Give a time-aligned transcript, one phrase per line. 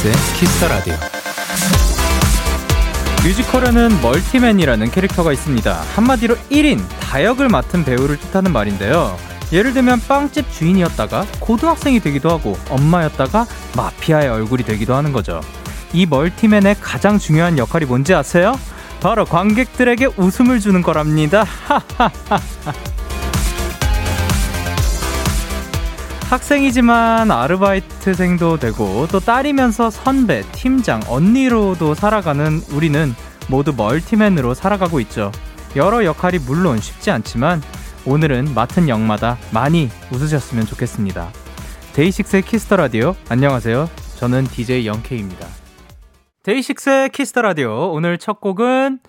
[0.00, 0.94] 데이식스의 키스 더 라디오.
[3.22, 5.82] 뮤지컬에는 multi-man이라는 캐릭터가 있습니다.
[5.94, 9.16] 한마디로 1인 다역을 맡은 배우를 뜻하는 말인데요.
[9.52, 13.46] 예를 들면 빵집 주인이었다가 고등학생이 되기도 하고 엄마였다가
[13.76, 15.40] 마피아의 얼굴이 되기도 하는 거죠.
[15.92, 18.58] 이 multi-man의 가장 중요한 역할이 뭔지 아세요?
[19.00, 21.44] 바로 관객들에게 웃음을 주는 거랍니다.
[26.30, 33.12] 학생이지만 아르바이트생도 되고 또 딸이면서 선배, 팀장, 언니로도 살아가는 우리는
[33.48, 35.32] 모두 multi-man으로 살아가고 있죠.
[35.74, 37.60] 여러 역할이 물론 쉽지 않지만
[38.06, 41.32] 오늘은 맡은 역마다 많이 웃으셨으면 좋겠습니다.
[41.94, 43.90] 데이식스의 키스 더 라디오 안녕하세요.
[44.16, 45.48] 저는 DJ 영케이입니다.
[46.44, 49.00] 데이식스의 키스 더 라디오 오늘 첫 곡은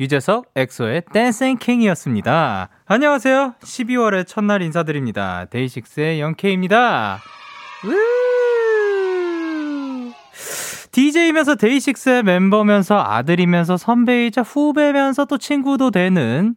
[0.00, 2.70] 유재석 엑소의 Dancing King이었습니다.
[2.86, 3.54] 안녕하세요.
[3.60, 5.44] 12월의 첫날 인사드립니다.
[5.50, 7.18] 데이식스의 영케이입니다.
[10.90, 16.54] DJ면서 데이식스의 멤버면서 아들이면서 선배이자 후배면서 또 친구도 되는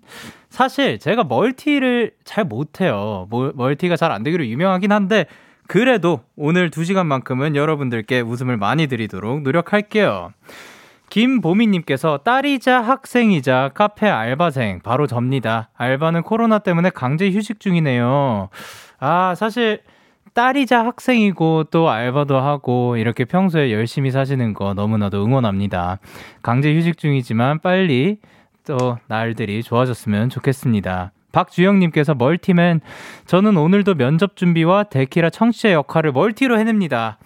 [0.50, 3.28] 사실 제가 멀티를 잘 못해요.
[3.56, 5.26] 멀티가 잘 안 되기로 유명하긴 한데
[5.68, 10.32] 그래도 오늘 2시간만큼은 여러분들께 웃음을 많이 드리도록 노력할게요.
[11.14, 15.69] 김보미님께서 딸이자 학생이자 카페 알바생 바로 접니다.
[15.78, 18.50] 알바는 코로나 때문에 강제 휴직 중이네요.
[19.00, 19.81] 아, 사실
[20.34, 26.00] 딸이자 학생이고 또 알바도 하고 이렇게 평소에 열심히 사시는 거 너무나도 응원합니다.
[26.41, 28.17] 강제 휴직 중이지만 빨리
[28.66, 31.11] 또 날들이 좋아졌으면 좋겠습니다.
[31.31, 32.81] 박주영님께서 멀티맨,
[33.28, 37.19] 저는 오늘도 면접 준비와 데키라 청취자 역할을 멀티로 해냅니다.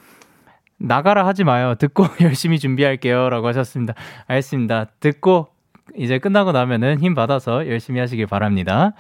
[0.80, 1.76] 나가라 하지 마요.
[1.76, 3.30] 듣고 열심히 준비할게요.
[3.30, 3.94] 라고 하셨습니다.
[4.28, 4.86] 알겠습니다.
[5.00, 5.48] 듣고
[5.96, 8.92] 이제 끝나고 나면은 힘 받아서 열심히 하시길 바랍니다.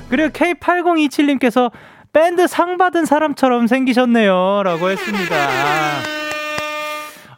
[0.08, 1.70] 그리고 K8027님께서
[2.14, 4.62] 밴드 상 받은 사람처럼 생기셨네요.
[4.64, 5.34] 라고 했습니다.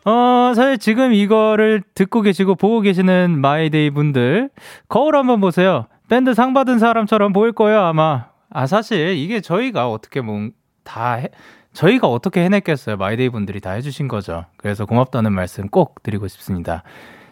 [0.05, 4.51] 어, 사실 지금 이거를 듣고 계시고 보고 계시는 마이데이 분들,
[4.89, 5.89] 거울 한번 보세요.
[6.09, 8.27] 밴드 상 받은 사람처럼 보일 거예요, 아마.
[8.51, 10.51] 아, 사실 이게 저희가 어떻게 뭐,
[10.85, 11.29] 다 해,
[11.73, 12.97] 저희가 어떻게 해냈겠어요.
[12.97, 14.47] 마이데이 분들이 다 해주신 거죠.
[14.57, 16.83] 그래서 고맙다는 말씀 꼭 드리고 싶습니다.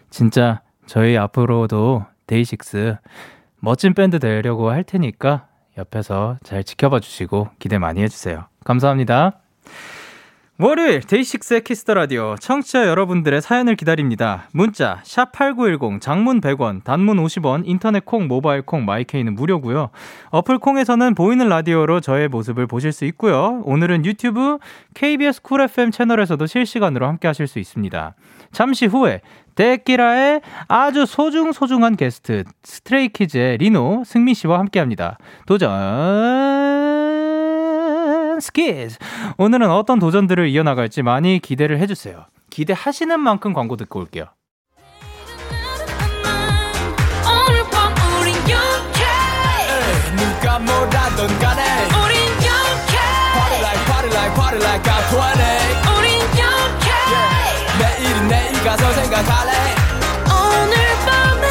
[0.09, 2.97] 진짜 저희 앞으로도 데이식스
[3.59, 5.47] 멋진 밴드 되려고 할 테니까
[5.77, 8.45] 옆에서 잘 지켜봐 주시고 기대 많이 해주세요.
[8.63, 9.39] 감사합니다.
[10.57, 14.47] 월요일 데이식스의 키스 더 라디오 청취자 여러분들의 사연을 기다립니다.
[14.53, 19.89] 문자 샵 8910 장문 100원, 단문 50원, 인터넷 콩, 모바일 콩, 마이케이는 무료고요.
[20.29, 23.63] 어플 콩에서는 보이는 라디오로 저의 모습을 보실 수 있고요.
[23.65, 24.57] 오늘은 유튜브
[24.93, 28.15] KBS 쿨 FM 채널에서도 실시간으로 함께 하실 수 있습니다.
[28.53, 29.19] 잠시 후에
[29.55, 30.39] 데끼라의
[30.69, 35.17] 아주 소중소중한 게스트 스트레이키즈의 리노 승민 씨와 함께 합니다.
[35.47, 35.69] 도전
[38.39, 38.97] 스키즈.
[39.37, 42.25] 오늘은 어떤 도전들을 이어나갈지 많이 기대를 해주세요.
[42.49, 44.25] 기대하시는 만큼 광고 듣고 올게요.
[50.15, 51.63] 누가 뭐라던 간에
[52.03, 52.95] 우린 영케
[53.33, 57.65] Party like party like party like I'm 20 우린 영케 yeah.
[57.79, 59.51] 내일은 내일 가서 생각할래
[60.29, 60.75] 오늘
[61.05, 61.45] 밤에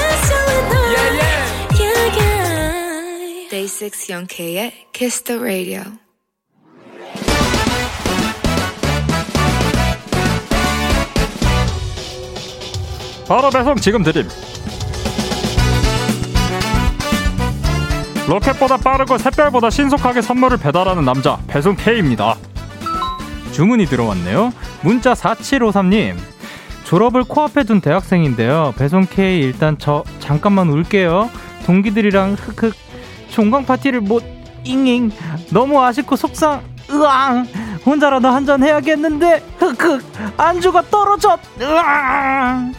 [0.95, 1.41] yeah, yeah.
[1.81, 3.49] yeah, yeah.
[3.51, 6.04] Day 6 영케의 Kiss the Radio
[13.29, 14.29] 바로 배송 지금 드림.
[18.29, 22.37] 로켓보다 빠르고 샛별보다 신속하게 선물을 배달하는 남자 배송 K입니다.
[23.53, 24.53] 주문이 들어왔네요.
[24.83, 26.17] 문자 4753님.
[26.85, 28.75] 졸업을 코앞에 둔 대학생인데요.
[28.77, 31.31] 배송 K 일단 저 잠깐만 울게요.
[31.67, 32.75] 동기들이랑 흑흑.
[33.31, 34.23] 종강 파티를 못
[34.65, 35.11] 잉잉.
[35.51, 36.63] 너무 아쉽고 속상.
[36.91, 37.47] 으앙.
[37.87, 40.03] 혼자라도 한잔 해야겠는데 흑흑.
[40.37, 41.41] 안주가 떨어졌.
[41.61, 42.75] 으앙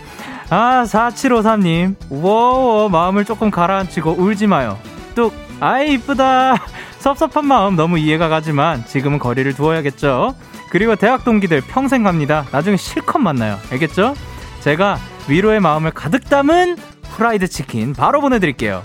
[0.49, 1.95] 아, 4753님.
[2.09, 4.77] 우와, 마음을 조금 가라앉히고 울지 마요.
[5.15, 5.33] 뚝.
[5.59, 6.55] 아이, 이쁘다.
[6.99, 10.35] 섭섭한 마음 너무 이해가 가지만 지금은 거리를 두어야겠죠.
[10.69, 12.45] 그리고 대학 동기들 평생 갑니다.
[12.51, 13.57] 나중에 실컷 만나요.
[13.71, 14.15] 알겠죠?
[14.61, 14.97] 제가
[15.27, 16.77] 위로의 마음을 가득 담은
[17.11, 18.81] 후라이드 치킨 바로 보내드릴게요.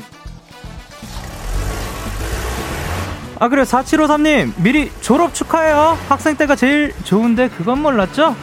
[3.39, 8.37] 아 그래 4753님 미리 졸업 축하해요 학생 때가 제일 좋은데 그건 몰랐죠?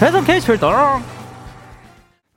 [0.00, 1.00] 배송 케이스 필터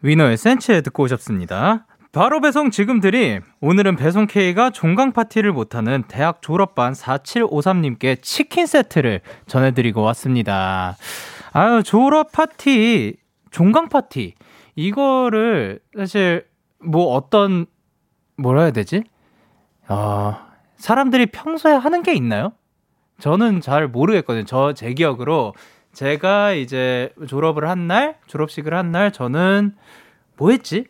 [0.01, 6.41] 위너의 센치에 듣고 오셨습니다 바로 배송 지금 드림 오늘은 배송 K가 종강 파티를 못하는 대학
[6.41, 10.95] 졸업반 4753님께 치킨 세트를 전해드리고 왔습니다
[11.51, 13.17] 아유 졸업 파티
[13.51, 14.35] 종강 파티
[14.75, 16.45] 이거를 사실
[16.83, 17.65] 뭐 어떤
[18.37, 19.03] 뭐라 해야 되지?
[19.87, 20.47] 아
[20.77, 22.53] 사람들이 평소에 하는 게 있나요?
[23.19, 24.45] 저는 잘 모르겠거든요.
[24.45, 25.53] 저 제 기억으로
[26.09, 29.75] 제가 이제 졸업을 한 날, 졸업식을 한 날 저는
[30.37, 30.85] 뭐 했지?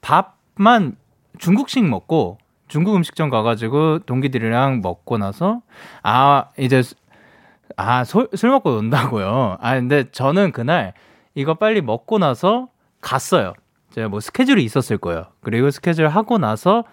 [0.00, 0.96] 밥만
[1.38, 5.60] 중국식 먹고 중국 음식점 가가지고 동기들이랑 먹고 나서
[6.02, 6.82] 아 이제
[7.76, 9.58] 아술 술 먹고 논다고요.
[9.60, 10.94] 아 근데 저는 그날
[11.34, 12.68] 이거 빨리 먹고 나서
[13.02, 13.52] 갔어요.
[13.90, 15.26] 제가 뭐 스케줄이 있었을 거예요.
[15.42, 16.84] 그리고 스케줄 하고 나서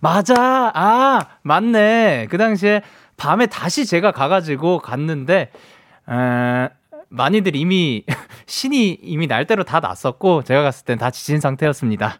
[0.00, 0.70] 맞아.
[0.74, 2.26] 아, 맞네.
[2.28, 2.82] 그 당시에
[3.16, 5.50] 밤에 다시 제가 가가지고 갔는데,
[6.10, 6.68] 에,
[7.12, 8.04] 많이들 이미,
[8.46, 12.18] 신이 이미 날대로 다 났었고, 제가 갔을 땐 다 지친 상태였습니다.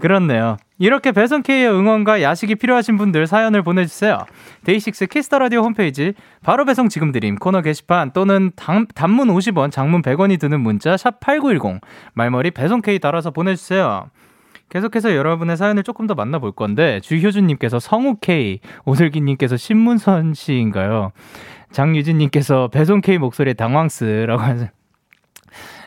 [0.00, 0.56] 그렇네요.
[0.78, 4.18] 이렇게 배송K의 응원과 야식이 필요하신 분들 사연을 보내주세요.
[4.64, 6.12] 데이식스 키스 더 라디오 홈페이지
[6.42, 11.18] 바로 배송 지금 드림 코너 게시판 또는 단, 단문 50원, 장문 100원이 드는 문자 샵
[11.20, 11.80] #8910
[12.14, 14.08] 말머리 배송K 달아서 보내주세요.
[14.68, 21.12] 계속해서 여러분의 사연을 조금 더 만나볼 건데 주효준님께서 성우 K, 오슬기님께서 신문선 씨인가요?
[21.72, 24.68] 장유진님께서 배송 K 목소리에 당황스라고 하죠.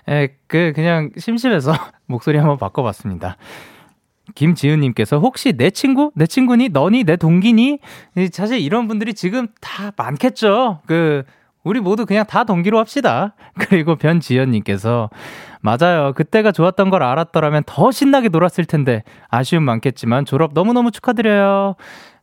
[0.10, 1.74] 에, 그 그냥 심심해서
[2.08, 3.38] 목소리 한번 바꿔봤습니다.
[4.36, 6.12] 김지은님께서 혹시 내 친구?
[6.16, 6.70] 내 친구니?
[6.70, 7.04] 너니?
[7.04, 7.80] 내 동기니?
[8.32, 10.82] 사실 이런 분들이 지금 다 많겠죠.
[10.86, 11.24] 그
[11.64, 13.36] 우리 모두 그냥 다 동기로 합시다.
[13.58, 15.10] 그리고 변지연님께서
[15.62, 16.14] 맞아요.
[16.14, 21.76] 그때가 좋았던 걸 알았더라면 더 신나게 놀았을 텐데 아쉬움 많겠지만 졸업 너무너무 축하드려요.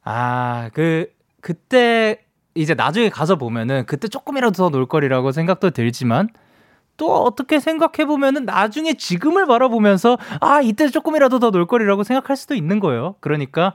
[0.02, 1.06] 아, 그
[1.40, 2.18] 그때
[2.60, 6.28] 이제 나중에 가서 보면은 그때 조금이라도 더 놀 거리라고 생각도 들지만
[6.96, 12.54] 또 어떻게 생각해 보면은 나중에 지금을 바라보면서 아, 이때 조금이라도 더 놀 거리라고 생각할 수도
[12.54, 13.14] 있는 거예요.
[13.20, 13.74] 그러니까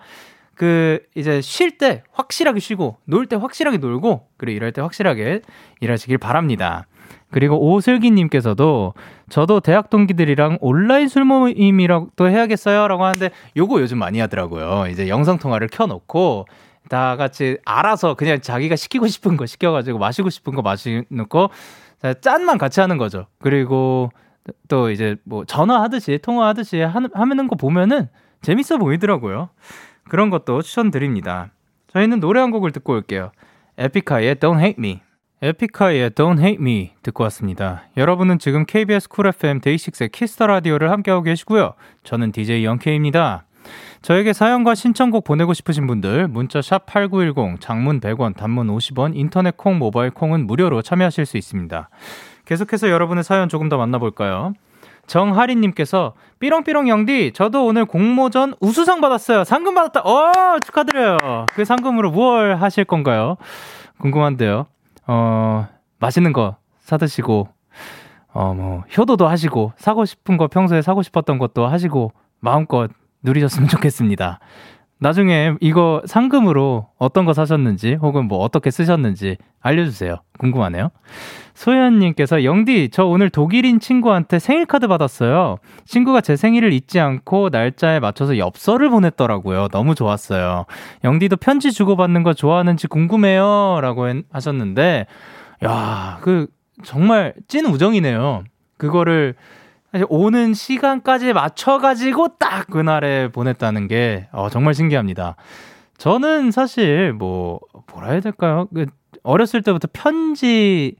[0.55, 5.41] 그 이제 쉴 때 확실하게 쉬고 놀 때 확실하게 놀고 그리고 일할 때 확실하게
[5.79, 6.85] 일하시길 바랍니다.
[7.31, 8.93] 그리고 오슬기님께서도
[9.29, 14.85] 저도 대학 동기들이랑 온라인 술 모임이라도 해야겠어요라고 하는데 요거 요즘 많이 하더라고요.
[14.91, 16.45] 이제 영상 통화를 켜놓고
[16.93, 21.49] 다 같이 알아서 그냥 자기가 시키고 싶은 거 시켜가지고 마시고 싶은 거 마시놓고
[22.21, 23.25] 짠만 같이 하는 거죠.
[23.39, 24.11] 그리고
[24.67, 28.09] 또 이제 뭐 전화하듯이 통화하듯이 하는 거 보면은
[28.43, 29.49] 재밌어 보이더라고요.
[30.07, 31.49] 그런 것도 추천드립니다.
[31.87, 33.31] 저희는 노래 한 곡을 듣고 올게요.
[33.79, 35.01] 에픽하이의 Don't Hate Me.
[35.41, 37.85] 에픽하이의 Don't Hate Me 듣고 왔습니다.
[37.97, 41.73] 여러분은 지금 KBS 쿨 FM 데이식스의 키스 더 라디오를 함께하고 계시고요.
[42.03, 43.45] 저는 DJ 영케입니다.
[44.01, 49.79] 저에게 사연과 신청곡 보내고 싶으신 분들 문자 샵 8910 장문 100원 단문 50원 인터넷 콩
[49.79, 51.89] 모바일 콩은 무료로 참여하실 수 있습니다.
[52.45, 54.53] 계속해서 여러분의 사연 조금 더 만나볼까요?
[55.07, 59.43] 정하리님께서 삐롱삐롱 영디 저도 오늘 공모전 우수상 받았어요.
[59.43, 60.01] 상금 받았다.
[60.01, 61.17] 어 축하드려요.
[61.53, 63.37] 그 상금으로 무얼 하실 건가요?
[63.99, 64.65] 궁금한데요.
[65.07, 65.67] 어
[65.99, 67.49] 맛있는 거 사드시고
[68.33, 72.89] 어 뭐 효도도 하시고 사고 싶은 거 평소에 사고 싶었던 것도 하시고 마음껏
[73.23, 74.39] 누리셨으면 좋겠습니다
[74.99, 80.15] 나중에 이거 상금으로 어떤 거 사셨는지 혹은 뭐 어떻게 쓰셨는지 알려주세요.
[80.39, 80.91] 궁금하네요.
[81.55, 85.57] 소연님께서 영디 저 오늘 독일인 친구한테 생일 카드 받았어요.
[85.83, 89.67] 친구가 제 생일을 잊지 않고 날짜에 맞춰서 엽서를 보냈더라고요.
[89.69, 90.65] 너무 좋았어요.
[91.03, 95.05] 영디도 편지 주고받는 거 좋아하는지 궁금해요 라고 하셨는데
[95.65, 96.47] 야 그
[96.83, 98.43] 정말 찐 우정이네요.
[98.77, 99.35] 그거를
[99.93, 105.35] 사실 오는 시간까지 맞춰가지고 딱 그날에 보냈다는 게 어, 정말 신기합니다.
[105.97, 107.59] 저는 사실 뭐
[107.91, 108.67] 뭐라 해야 될까요?
[108.73, 108.87] 그
[109.21, 110.95] 어렸을 때부터 편지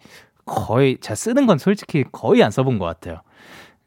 [0.46, 3.22] 거의 제가 쓰는 건 솔직히 거의 안 써본 것 같아요.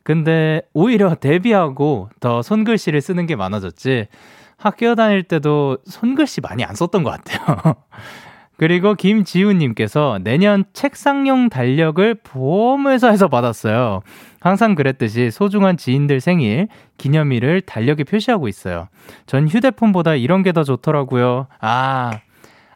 [0.03, 4.09] 근데 오히려 데뷔하고 더 손글씨를 쓰는 게 많아졌지
[4.57, 7.77] 학교 다닐 때도 손글씨 많이 안 썼던 것 같아요.
[8.59, 14.01] 그리고 김지훈님께서 내년 책상용 달력을 보험회사에서 받았어요.
[14.41, 18.89] 항상 그랬듯이 소중한 지인들 생일, 기념일을 달력에 표시하고 있어요.
[19.27, 21.49] 전 휴대폰보다 이런 게 더 좋더라고요.
[21.61, 22.21] 아,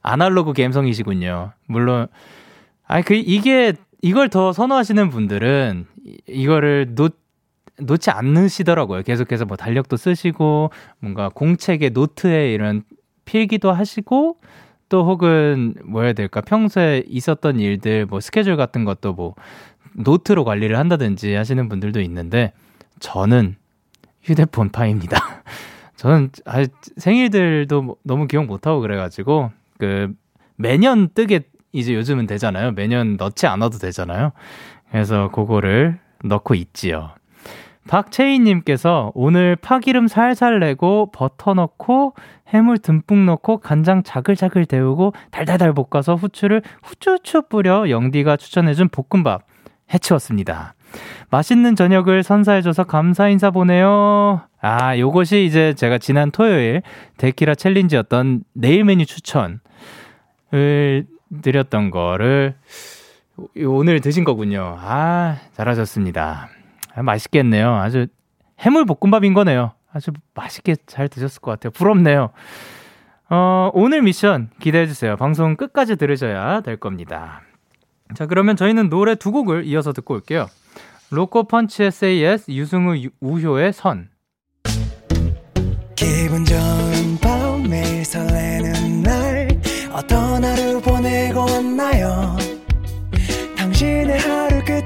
[0.02, 1.52] 아날로그 감성이시군요.
[1.66, 2.08] 물론,
[2.86, 3.72] 아, 그, 이게,
[4.02, 5.86] 이걸 더 선호하시는 분들은
[6.26, 7.16] 이거를 놓,
[7.78, 9.02] 놓지 않으시더라고요.
[9.02, 12.82] 계속해서 뭐 달력도 쓰시고, 뭔가 공책에 노트에 이런
[13.24, 14.36] 필기도 하시고,
[14.90, 19.34] 또 혹은 뭐 해야 될까 평소에 있었던 일들 뭐 스케줄 같은 것도 뭐
[19.94, 22.52] 노트로 관리를 한다든지 하시는 분들도 있는데
[22.98, 23.56] 저는
[24.20, 25.16] 휴대폰 파입니다.
[25.96, 26.30] 저는
[26.96, 30.12] 생일들도 뭐 너무 기억 못하고 그래가지고 그
[30.56, 31.40] 매년 뜨게
[31.72, 32.72] 이제 요즘은 되잖아요.
[32.72, 34.32] 매년 넣지 않아도 되잖아요.
[34.90, 37.12] 그래서 그거를 넣고 있지요.
[37.88, 42.14] 박채희님께서 오늘 파기름 살살 내고 버터 넣고
[42.48, 49.42] 해물 듬뿍 넣고 간장 자글자글 데우고 달달달 볶아서 후추를 후추추 뿌려 영디가 추천해준 볶음밥
[49.92, 50.74] 해치웠습니다.
[51.30, 54.42] 맛있는 저녁을 선사해줘서 감사 인사 보내요.
[54.60, 56.82] 아, 요것이 이제 제가 지난 토요일
[57.16, 59.58] 데키라 챌린지였던 내일 메뉴 추천을
[61.42, 62.56] 드렸던 거를
[63.64, 64.76] 오늘 드신 거군요.
[64.80, 66.48] 아, 잘하셨습니다.
[66.94, 67.74] 아, 맛있겠네요.
[67.74, 68.06] 아주
[68.60, 69.72] 해물 볶음밥인 거네요.
[69.92, 71.70] 아주 맛있게 잘 드셨을 것 같아요.
[71.72, 72.30] 부럽네요.
[73.28, 75.16] 어, 오늘 미션 기대해 주세요.
[75.16, 77.42] 방송 끝까지 들으셔야 될 겁니다.
[78.14, 80.46] 자, 그러면 저희는 노래 두 곡을 이어서 듣고 올게요.
[81.10, 84.08] 로코 펀치 SAS 유승우 우효의 선.
[85.96, 89.48] 기분 좋은 밤 매일 설레는 날
[89.92, 90.44] 어떤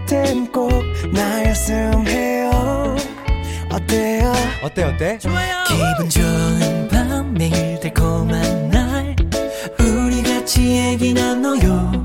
[0.06, 0.70] 끝엔 꼭
[1.12, 2.96] 나였음 해요.
[3.70, 4.32] 어때요?
[4.62, 5.18] 어때 어때?
[5.18, 5.64] 좋아요.
[5.68, 9.16] 기분 좋은 밤 매일 달콤한 날
[9.80, 12.04] 우리 같이 얘기 나눠요.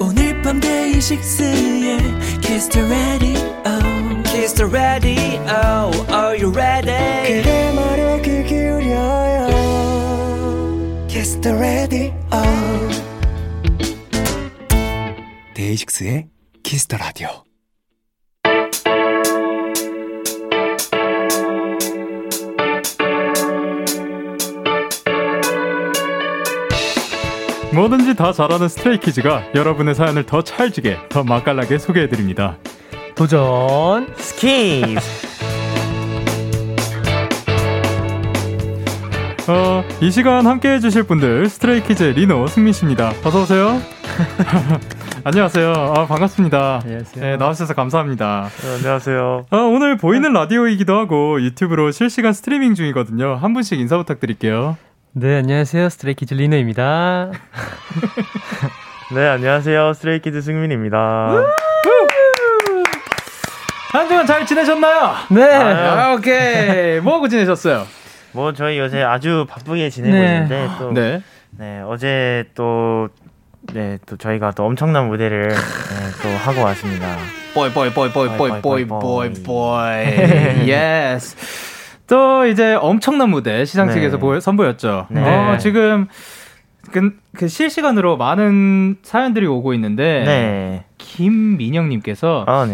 [0.00, 1.98] 오늘 밤 데이식스의
[2.40, 3.42] Kiss the Radio
[4.24, 7.42] Kiss the Radio Are you ready?
[7.42, 9.48] 그대 말에 귀 기울여요
[11.08, 12.12] Kiss the Radio
[15.54, 16.28] 데이식스의
[16.68, 17.44] The Radio
[27.72, 32.58] 뭐든지 다 잘하는 스트레이키즈가 여러분의 사연을 더 찰지게, 더 맛깔나게 소개해드립니다.
[33.14, 34.98] 도전 스키즈!
[39.48, 43.12] 어, 이 시간 함께 해주실 분들, 스트레이키즈의 리노, 승민 씨입니다.
[43.24, 43.80] 어서 오세요.
[45.32, 45.72] 안녕하세요.
[45.72, 46.80] 아, 반갑습니다.
[46.84, 47.22] 안녕하세요.
[47.22, 48.48] 네, 나와주셔서 감사합니다.
[48.62, 49.44] 네, 안녕하세요.
[49.50, 53.34] 어, 오늘 보이는 라디오이기도 하고 유튜브로 실시간 스트리밍 중이거든요.
[53.34, 54.78] 한 분씩 인사 부탁드릴게요.
[55.12, 55.90] 네, 안녕하세요.
[55.90, 57.32] 스트레이키즈 리노입니다.
[59.14, 59.92] 네, 안녕하세요.
[59.92, 60.96] 스트레이키즈 승민입니다.
[63.92, 65.12] 한 주간 잘 지내셨나요?
[65.28, 65.42] 네.
[65.44, 67.00] 아, 오케이.
[67.00, 67.86] 뭐하고 지내셨어요?
[68.32, 70.34] 뭐 저희 요새 아주 바쁘게 지내고 네.
[70.36, 71.22] 있는데 또 네.
[71.50, 73.10] 네, 어제 또
[73.72, 75.54] 네, 또 저희가 또 엄청난 무대를 네,
[76.22, 77.16] 또 하고 왔습니다.
[77.54, 80.68] 보이 보이 보이 보이 보이 보이 보이 보이.
[80.68, 81.36] Yes.
[82.06, 84.20] 또 이제 엄청난 무대 시상식에서 네.
[84.20, 85.06] 보, 선보였죠.
[85.10, 85.22] 네.
[85.22, 86.08] 어, 지금
[86.90, 90.84] 그, 그, 실시간으로 많은 사연들이 오고 있는데 네.
[90.96, 92.66] 김민영님께서 아,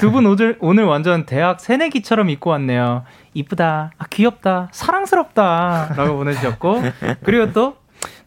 [0.00, 3.04] 두분 오늘 오늘 완전 대학 새내기처럼 입고 왔네요.
[3.34, 6.82] 이쁘다, 아, 귀엽다, 사랑스럽다라고 보내주셨고
[7.22, 7.76] 그리고 또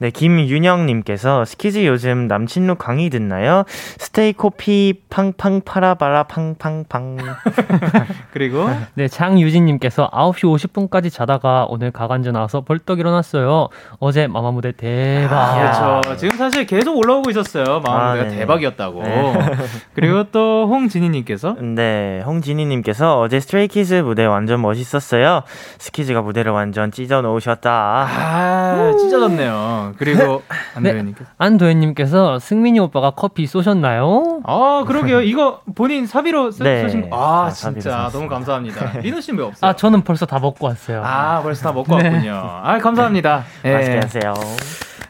[0.03, 3.63] 네, 김윤영님께서 스키즈 요즘 남친룩 강의 듣나요?
[3.67, 7.19] 스테이 코피 팡팡 파라바라 팡팡팡.
[8.33, 13.69] 그리고 네, 장유진님께서 9시 50분까지 자다가 오늘 가관제 나와서 벌떡 일어났어요.
[13.99, 15.37] 어제 마마 무대 대박.
[15.37, 16.17] 아, 그렇죠.
[16.17, 17.79] 지금 사실 계속 올라오고 있었어요.
[17.79, 19.03] 마마 무대가 아, 대박이었다고.
[19.03, 19.33] 네.
[19.95, 25.43] 그리고 또 홍진희님께서 네, 홍진희님께서 어제 스트레이키즈 무대 완전 멋있었어요.
[25.79, 27.71] 스키즈가 무대를 완전 찢어 놓으셨다.
[27.71, 29.92] 아, 찢어졌네요.
[29.97, 30.41] 그리고
[30.75, 34.41] 안도현님께서 네, 안도현님께서 승민이 오빠가 커피 쏘셨나요?
[34.45, 35.21] 아 그러게요.
[35.21, 36.89] 이거 본인 사비로 쓰, 네.
[36.89, 37.15] 신 거.
[37.15, 38.99] 아, 아 진짜 너무 감사합니다.
[39.03, 39.69] 민우 씨는 왜 없어요?
[39.69, 41.01] 아 저는 벌써 다 먹고 왔어요.
[41.03, 42.09] 아 벌써 다 먹고 네.
[42.09, 42.33] 왔군요.
[42.63, 43.43] 아 감사합니다.
[43.63, 43.73] 네.
[43.73, 44.33] 맛있게 하세요.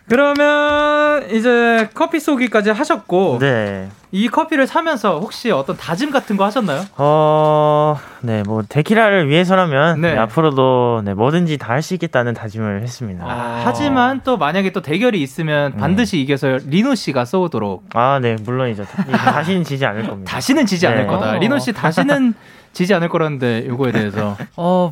[0.09, 3.89] 그러면 이제 커피 쏘기까지 하셨고 네.
[4.15, 6.85] 이 커피를 사면서 혹시 어떤 다짐 같은 거 하셨나요?
[6.97, 10.13] 어, 네, 뭐 데키라를 위해서라면 네.
[10.13, 13.25] 네, 앞으로도 네, 뭐든지 다 할 수 있겠다는 다짐을 했습니다.
[13.27, 15.77] 아, 하지만 또 만약에 또 대결이 있으면 네.
[15.79, 17.85] 반드시 이겨서 리노 씨가 쏘도록.
[17.95, 18.85] 아, 네, 물론이죠.
[18.85, 20.31] 다시는 지지 않을 겁니다.
[20.31, 21.05] 다시는 지지 않을 네.
[21.07, 21.33] 거다.
[21.39, 22.35] 리노 씨 다시는
[22.71, 24.37] 지지 않을 거라는데 이거에 대해서.
[24.55, 24.91] 어,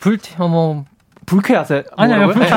[0.00, 0.84] 불티, 어, 뭐
[1.28, 1.82] 불쾌하세요?
[1.96, 2.48] 아니요, 불쾌.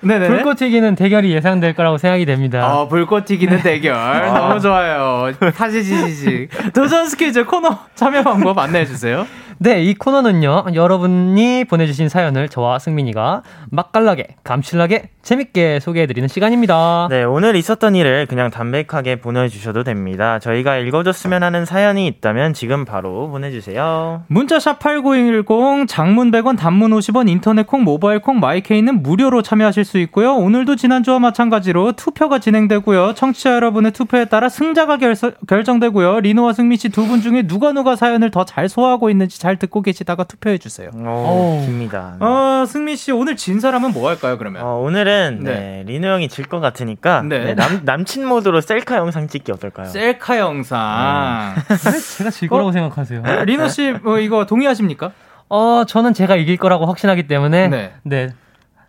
[0.00, 0.28] 네네.
[0.28, 2.72] 불꽃 튀기는 대결이 예상될 거라고 생각이 됩니다.
[2.72, 3.62] 어, 불꽃 튀기는 네.
[3.62, 3.94] 대결.
[3.94, 4.32] 아.
[4.48, 5.32] 너무 좋아요.
[5.56, 6.48] 타지지지지.
[6.72, 9.26] 도전 스퀴즈 코너 참여 방법 안내해 주세요.
[9.62, 17.06] 네, 이 코너는요, 여러분이 보내주신 사연을 저와 승민이가 맛깔나게, 감칠나게, 재밌게 소개해드리는 시간입니다.
[17.08, 20.40] 네, 오늘 있었던 일을 그냥 담백하게 보내주셔도 됩니다.
[20.40, 24.24] 저희가 읽어줬으면 하는 사연이 있다면 지금 바로 보내주세요.
[24.26, 30.34] 문자샵 8910, 장문 100원, 단문 50원, 인터넷 콩, 모바일 콩, 마이케이는 무료로 참여하실 수 있고요.
[30.34, 33.14] 오늘도 지난주와 마찬가지로 투표가 진행되고요.
[33.14, 35.14] 청취자 여러분의 투표에 따라 승자가 결,
[35.46, 36.18] 결정되고요.
[36.18, 39.82] 리노와 승민 씨 두 분 중에 누가 누가 사연을 더 잘 소화하고 있는지 잘잘 듣고
[39.82, 40.88] 계시다가 투표해 주세요.
[40.94, 42.16] 오, 깁니다.
[42.18, 42.24] 네.
[42.24, 44.62] 어, 승민 씨 오늘 진 사람은 뭐 할까요, 그러면?
[44.62, 45.52] 어, 오늘은 네.
[45.52, 47.44] 네, 리노 형이 질 것 같으니까 네.
[47.44, 47.54] 네.
[47.54, 49.88] 남 남친 모드로 셀카 영상 찍기 어떨까요?
[49.88, 51.54] 셀카 영상.
[51.68, 52.16] 네.
[52.16, 52.72] 제가 질 거라고 어?
[52.72, 53.22] 생각하세요?
[53.44, 55.12] 리노 씨 뭐 이거 동의하십니까?
[55.50, 57.92] 어, 저는 제가 이길 거라고 확신하기 때문에 네.
[58.04, 58.28] 네.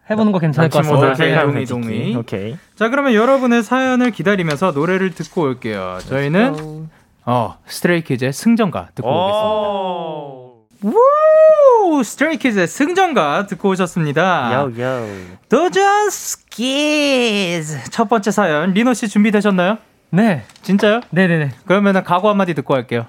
[0.09, 1.13] 해보는 거 괜찮을 것 같습니다.
[1.13, 2.15] 네, 동의, 동의.
[2.15, 2.57] 오케이.
[2.75, 5.97] 자, 그러면 여러분의 사연을 기다리면서 노래를 듣고 올게요.
[6.07, 6.87] 저희는
[7.25, 10.42] 어, 스트레이키즈의 승전가 듣고 오겠습니다.
[10.83, 12.03] 우!
[12.03, 14.63] 스트레이키즈의 승전가 듣고 오셨습니다.
[14.75, 15.07] 요요.
[15.49, 17.89] 도전 스키즈.
[17.89, 19.77] 첫 번째 사연 리노 씨 준비되셨나요?
[20.09, 20.43] 네.
[20.61, 21.01] 진짜요?
[21.09, 21.51] 네네네.
[21.65, 23.05] 그러면 각오 한마디 듣고 할게요.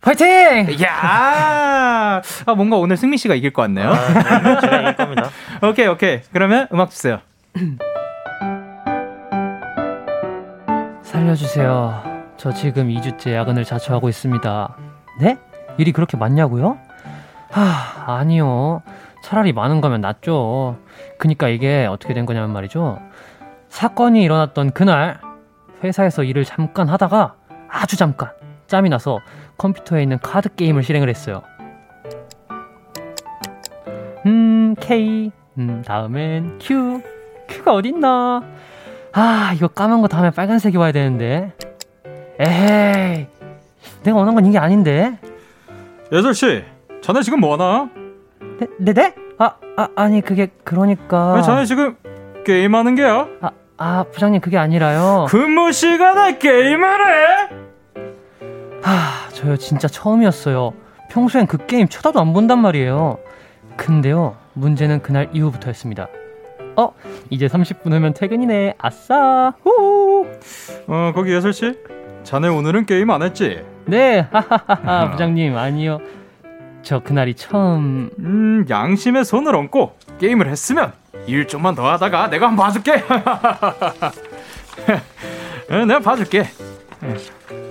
[0.00, 0.26] 파이팅!
[0.82, 2.22] 야!
[2.46, 3.90] 아, 뭔가 오늘 승민 씨가 이길 것 같네요.
[3.90, 5.30] 아, 제가 이길 겁니다.
[5.62, 6.20] 오케이, 오케이.
[6.32, 7.20] 그러면 음악 주세요.
[11.02, 12.04] 살려주세요.
[12.36, 14.76] 저 지금 2주째 야근을 자초하고 있습니다.
[15.20, 15.38] 네?
[15.78, 16.78] 일이 그렇게 많냐고요?
[17.50, 18.82] 하, 아니요.
[19.22, 20.76] 차라리 많은 거면 낫죠.
[21.18, 22.98] 그니까 이게 어떻게 된 거냐면 말이죠.
[23.68, 25.20] 사건이 일어났던 그날
[25.82, 27.34] 회사에서 일을 잠깐 하다가
[27.68, 28.30] 아주 잠깐
[28.66, 29.18] 짬이 나서
[29.58, 31.42] 컴퓨터에 있는 카드 게임을 실행을 했어요.
[34.26, 35.30] 음, K.
[35.58, 37.02] 음, 다음엔 Q.
[37.48, 38.42] Q가 어딨나?
[39.12, 41.52] 아, 이거 까만 거 다음에 빨간색이 와야 되는데.
[42.38, 43.26] 에헤이.
[44.02, 45.18] 내가 원한 건 이게 아닌데.
[46.12, 46.64] 예솔씨,
[47.02, 47.90] 자네 지금 뭐하나?
[48.60, 49.14] 네, 네, 네?
[49.38, 51.34] 아, 아, 아니, 그게, 그러니까.
[51.34, 51.96] 왜 자네 지금
[52.44, 53.26] 게임하는 게야?
[53.40, 55.26] 아, 아, 부장님, 그게 아니라요.
[55.28, 57.48] 근무 시간에 게임을 해?
[58.82, 60.72] 하, 저요, 진짜 처음이었어요.
[61.10, 63.18] 평소엔 그 게임 쳐다도 안 본단 말이에요.
[63.76, 66.08] 근데요, 문제는 그날 이후부터였습니다.
[66.76, 66.92] 어,
[67.30, 68.74] 이제 30분 후면 퇴근이네.
[68.78, 69.52] 아싸!
[69.62, 70.26] 후!
[70.86, 71.74] 어, 거기 예솔씨?
[72.22, 73.64] 자네 오늘은 게임 안 했지?
[73.86, 76.00] 네, 하하하, 부장님, 아니요.
[76.82, 78.10] 저 그날이 처음.
[78.18, 80.92] 음, 양심의 손을 얹고 게임을 했으면
[81.26, 83.02] 일 좀만 더 하다가 내가 한번 봐줄게.
[85.68, 86.44] 내가 봐줄게.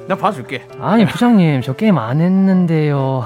[0.07, 0.67] 내가 봐줄게.
[0.79, 2.97] 아니, 부장님, 저 게임 안 했는데요.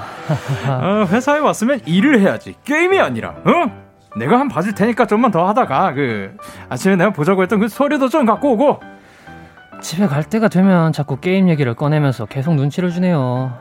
[0.68, 2.54] 어, 회사에 왔으면 일을 해야지.
[2.64, 3.80] 게임이 아니라, 어?
[4.16, 6.36] 내가 한 번 봐줄 테니까 좀만 더 하다가, 그,
[6.68, 8.80] 아침에 내가 보자고 했던 그 서류도 좀 갖고 오고,
[9.80, 13.52] 집에 갈 때가 되면 자꾸 게임 얘기를 꺼내면서 계속 눈치를 주네요.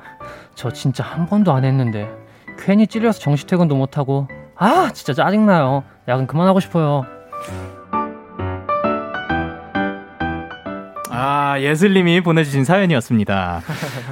[0.55, 2.10] 저 진짜 한 번도 안 했는데
[2.58, 5.84] 괜히 찔려서 정시 퇴근도 못하고 아 진짜 짜증나요.
[6.08, 7.05] 야근 그만하고 싶어요.
[11.19, 13.62] 아, 예슬님이 보내주신 사연이었습니다.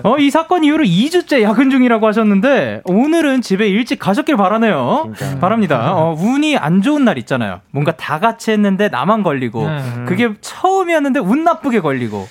[0.04, 5.13] 어, 이 사건 이후로 2주째 야근 중이라고 하셨는데, 오늘은 집에 일찍 가셨길 바라네요.
[5.15, 5.39] 진짜.
[5.39, 5.93] 바랍니다.
[5.96, 7.62] 어, 운이 안 좋은 날 있잖아요.
[7.72, 9.82] 뭔가 다 같이 했는데 나만 걸리고, 네.
[10.06, 12.28] 그게 처음이었는데 운 나쁘게 걸리고,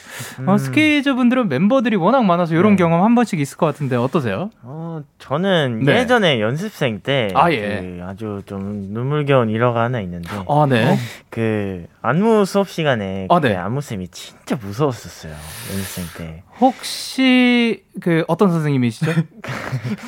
[0.47, 0.59] 어, 음.
[0.59, 2.77] 스케이저 분들은 멤버들이 워낙 많아서 이런 네.
[2.77, 4.51] 경험 한 번씩 있을 것 같은데, 어떠세요?
[4.63, 6.01] 어, 저는 네.
[6.01, 7.81] 예전에 연습생 때, 아, 예.
[7.99, 10.97] 그 아주 좀 눈물겨운 일화가 하나 있는데, 아, 네.
[11.31, 13.57] 그, 안무 수업 시간에, 아, 네.
[13.57, 15.33] 안무쌤이 진짜 무서웠었어요.
[15.33, 16.43] 연습생 때.
[16.61, 19.13] 혹시 그 어떤 선생님이시죠?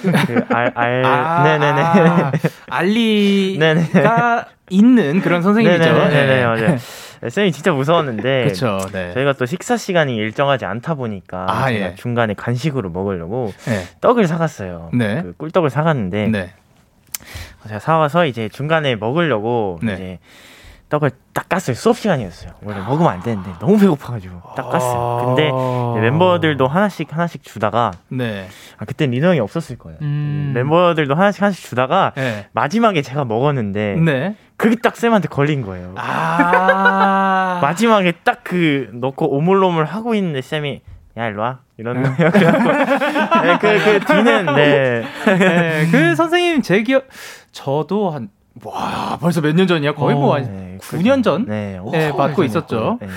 [0.02, 1.80] 그 알, 알, 아, 네네네.
[1.80, 2.32] 아,
[2.68, 4.44] 알리가 네네.
[4.70, 5.84] 있는 그런 선생님이죠.
[5.84, 6.44] 네네 네, 네.
[6.44, 6.78] 맞아요.
[7.20, 9.12] 네, 쌤이 진짜 무서웠는데 그쵸, 네.
[9.12, 11.94] 저희가 또 식사 시간이 일정하지 않다 보니까 아, 예.
[11.96, 13.84] 중간에 간식으로 먹으려고 네.
[14.00, 14.90] 떡을 사갔어요.
[14.92, 15.22] 네.
[15.22, 16.50] 그 꿀떡을 사갔는데 네.
[17.66, 19.94] 제가 사와서 이제 중간에 먹으려고 네.
[19.94, 20.18] 이제
[20.88, 21.74] 떡을 딱 깠어요.
[21.74, 22.52] 수업 시간이었어요.
[22.62, 25.26] 원래 먹으면 안 되는데 너무 배고파가지고 딱 깠어요.
[25.26, 28.48] 근데 멤버들도 하나씩 하나씩 주다가 네.
[28.78, 29.98] 아 그때 민호 형이 없었을 거예요.
[30.02, 30.52] 음.
[30.54, 32.46] 멤버들도 하나씩 하나씩 주다가 네.
[32.52, 34.34] 마지막에 제가 먹었는데 네.
[34.56, 35.94] 그게 딱 쌤한테 걸린 거예요.
[35.96, 40.80] 아~ 마지막에 딱 그 넣고 오물오물 하고 있는데 쌤이
[41.18, 42.30] 야 일로 와 이런 거예요.
[42.32, 45.04] 네, 그, 그 뒤는 네.
[45.26, 45.88] 네.
[45.90, 47.06] 그 선생님 제 기억
[47.52, 48.30] 저도 한
[48.64, 49.94] 와 벌써 몇 년 전이야?
[49.94, 51.44] 거의 뭐 어, 네, 9년 전?
[51.46, 52.98] 네, 네 받고 있었죠.
[53.00, 53.08] 네.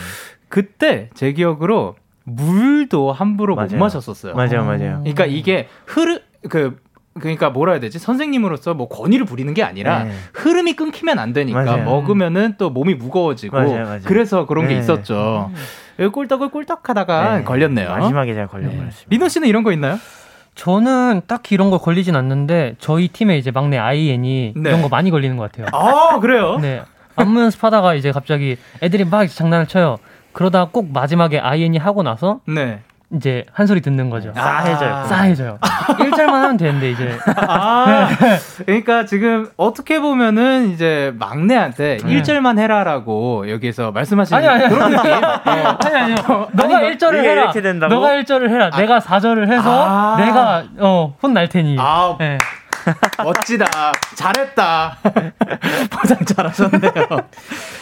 [0.49, 3.69] 그때 제 기억으로 물도 함부로 맞아요.
[3.71, 4.35] 못 마셨었어요.
[4.35, 4.99] 맞아요, 맞아요.
[4.99, 6.77] 그러니까 이게 흐르 그
[7.19, 7.99] 그러니까 뭐라 해야 되지?
[7.99, 10.11] 선생님으로서 뭐 권위를 부리는 게 아니라 네.
[10.33, 11.83] 흐름이 끊기면 안 되니까 맞아요.
[11.83, 13.99] 먹으면은 또 몸이 무거워지고 맞아요, 맞아요.
[14.05, 14.75] 그래서 그런 네.
[14.75, 15.51] 게 있었죠.
[15.99, 16.11] 음.
[16.11, 17.43] 꿀떡을 꿀떡하다가 네.
[17.43, 17.89] 걸렸네요.
[17.89, 18.97] 마지막에 제가 걸려버렸습니다.
[18.99, 19.05] 네.
[19.09, 19.97] 민호 씨는 이런 거 있나요?
[20.55, 24.69] 저는 딱히 이런 거 걸리진 않는데 저희 팀에 이제 막내 아이엔이 네.
[24.69, 25.67] 이런 거 많이 걸리는 것 같아요.
[25.71, 26.57] 아 그래요?
[26.59, 26.81] 네.
[27.15, 29.97] 안무 연습하다가 이제 갑자기 애들이 막 장난을 쳐요.
[30.33, 32.81] 그러다 꼭 마지막에 아이엔이 하고 나서 네.
[33.13, 34.31] 이제 한 소리 듣는 거죠.
[34.33, 34.93] 싸해져요.
[34.93, 35.57] 아~ 싸해져요.
[35.61, 37.17] 1절만 하면 되는데 이제.
[37.35, 38.07] 아,
[38.65, 42.21] 그러니까 지금 어떻게 보면은 이제 막내한테 네.
[42.21, 45.11] 1절만 해라라고 여기서 말씀하시는 아니, 아니, 그런 느낌.
[45.11, 45.17] 어.
[45.83, 46.15] 아니 아니요.
[46.53, 47.43] 너가 아니, 1절을 해라.
[47.43, 47.93] 이렇게 된다고?
[47.93, 48.69] 너가 1절을 해라.
[48.71, 48.77] 아.
[48.77, 51.75] 내가 4절을 해서 아~ 내가 어, 혼날 테니.
[51.79, 52.37] 아, 네.
[53.23, 53.65] 멋지다.
[54.15, 54.97] 잘했다.
[55.91, 56.91] 포장 잘하셨네요.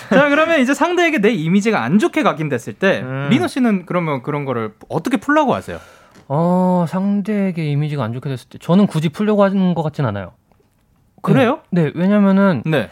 [0.10, 3.30] 자, 그러면 이제 상대에게 내 이미지가 안 좋게 각인됐을 때, 음.
[3.30, 5.80] 리노 씨는 그러면 그런 거를 어떻게 풀라고 하세요?
[6.28, 10.32] 어, 상대에게 이미지가 안 좋게 됐을 때, 저는 굳이 풀려고 하는 것 같진 않아요.
[11.22, 11.62] 그래요?
[11.72, 12.90] 네, 네 왜냐면은, 네.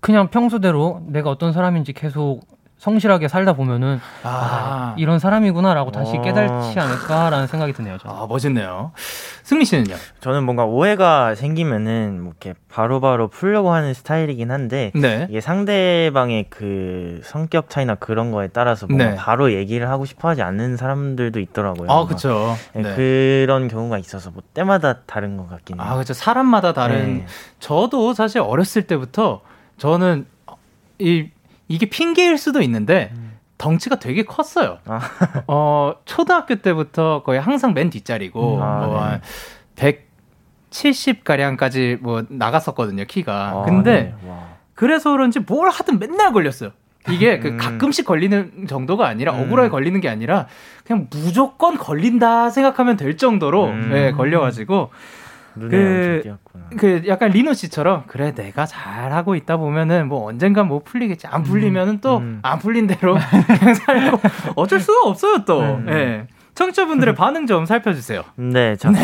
[0.00, 2.40] 그냥 평소대로 내가 어떤 사람인지 계속
[2.80, 6.22] 성실하게 살다 보면은 아, 아 이런 사람이구나라고 다시 어.
[6.22, 7.98] 깨닫지 않을까라는 생각이 드네요.
[7.98, 8.16] 저는.
[8.16, 8.92] 아 멋있네요.
[9.42, 9.94] 승리 씨는요?
[10.20, 15.26] 저는 뭔가 오해가 생기면은 뭐 이렇게 바로바로 바로 풀려고 하는 스타일이긴 한데 네.
[15.28, 19.16] 이게 상대방의 그 성격 차이나 그런 거에 따라서 뭔가 네.
[19.16, 21.90] 바로 얘기를 하고 싶어하지 않는 사람들도 있더라고요.
[21.90, 22.56] 아 그렇죠.
[22.72, 25.86] 네, 그런 경우가 있어서 뭐 때마다 다른 것 같긴 해요.
[25.86, 26.14] 아 그렇죠.
[26.14, 27.18] 사람마다 다른.
[27.18, 27.26] 네.
[27.58, 29.42] 저도 사실 어렸을 때부터
[29.76, 30.24] 저는
[30.98, 31.28] 이
[31.70, 33.38] 이게 핑계일 수도 있는데 음.
[33.56, 34.78] 덩치가 되게 컸어요.
[34.86, 35.00] 아.
[35.46, 38.62] 어, 초등학교 때부터 거의 항상 맨 뒷자리고 음.
[38.62, 39.20] 아, 뭐 네.
[40.70, 43.50] 170 가량까지 뭐 나갔었거든요, 키가.
[43.50, 44.32] 아, 근데 네.
[44.74, 46.72] 그래서 그런지 뭘 하든 맨날 걸렸어요.
[47.08, 47.56] 이게 그 음.
[47.56, 49.44] 가끔씩 걸리는 정도가 아니라 음.
[49.44, 50.48] 억울하게 걸리는 게 아니라
[50.84, 53.90] 그냥 무조건 걸린다 생각하면 될 정도로 음.
[53.92, 54.90] 네, 걸려가지고
[55.54, 56.36] 그,
[56.76, 61.42] 그 약간 리노 씨처럼 그래 내가 잘 하고 있다 보면은 뭐 언젠간 뭐 풀리겠지 안
[61.42, 62.42] 풀리면은 음, 또안 음.
[62.60, 63.16] 풀린 대로
[63.58, 64.20] 그냥 살고
[64.56, 65.60] 어쩔 수가 없어요 또.
[65.60, 65.86] 음.
[65.88, 65.92] 예.
[65.92, 66.26] 네.
[66.54, 68.22] 청취자분들의 반응 좀 살펴주세요.
[68.36, 69.00] 네, 자 네.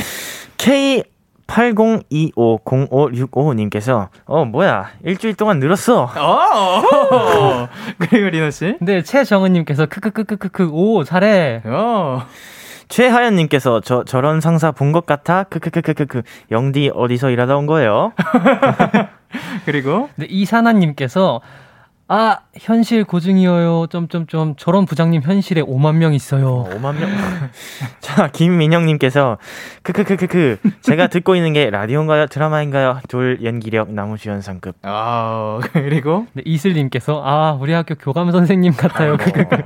[0.59, 1.03] K
[1.47, 6.11] 80250565님께서 어 뭐야 일주일 동안 늘었어.
[6.17, 7.69] 어.
[7.99, 8.75] 그리고 리노 씨.
[8.81, 11.63] 네 최정은님께서 크크크크크크 오 잘해.
[11.65, 12.27] 어.
[12.89, 18.13] 최하연님께서 저 저런 상사 본 것 같아 크크크크크크 영디 어디서 일하다 온 거예요?
[19.67, 21.41] 그리고 네, 이사나님께서
[22.09, 23.89] 아 현실 고증이어요.
[23.89, 26.49] 점점점 저런 부장님 현실에 5만 명 있어요.
[26.61, 27.11] 어, 5만 명.
[28.01, 29.39] 자 김민영님께서
[29.83, 33.01] 크크크크크 제가 듣고 있는 게 라디오인가요 드라마인가요?
[33.09, 34.77] 둘 연기력 나무주연상급.
[34.83, 39.17] 아 그리고 네, 이슬님께서 아 우리 학교 교감 선생님 같아요.
[39.17, 39.57] 크크크.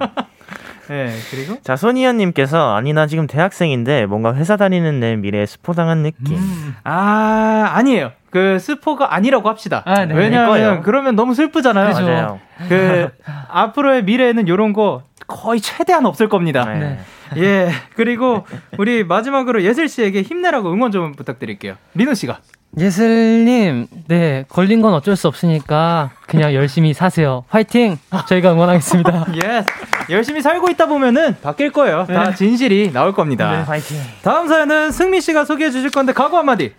[0.90, 1.57] 네, 그리고?
[1.62, 6.37] 자, 손희연님께서, 아니, 나 지금 대학생인데, 뭔가 회사 다니는 내 미래에 스포당한 느낌.
[6.37, 6.74] 음.
[6.83, 8.11] 아, 아니에요.
[8.31, 9.85] 그, 스포가 아니라고 합시다.
[9.87, 10.14] 아, 네.
[10.14, 11.94] 왜냐면, 그러면 너무 슬프잖아요.
[11.94, 12.07] 그죠.
[12.07, 12.40] 맞아요.
[12.68, 13.09] 그,
[13.48, 16.64] 앞으로의 미래에는 요런 거 거의 최대한 없을 겁니다.
[16.64, 16.98] 네.
[17.35, 17.40] 네.
[17.40, 18.44] 예, 그리고,
[18.76, 21.76] 우리 마지막으로 예슬 씨에게 힘내라고 응원 좀 부탁드릴게요.
[21.94, 22.40] 리노 씨가.
[22.78, 27.44] 예슬님, 네, 걸린 건 어쩔 수 없으니까 그냥 열심히 사세요.
[27.48, 27.98] 화이팅!
[28.28, 29.26] 저희가 응원하겠습니다.
[29.44, 29.64] 예.
[30.09, 32.06] 열심히 살고 있다 보면은 바뀔 거예요.
[32.09, 32.14] 네.
[32.14, 33.50] 다 진실이 나올 겁니다.
[33.50, 33.96] 네, 화이팅.
[34.22, 36.72] 다음 사연은 승미 씨가 소개해 주실 건데 각오 한마디.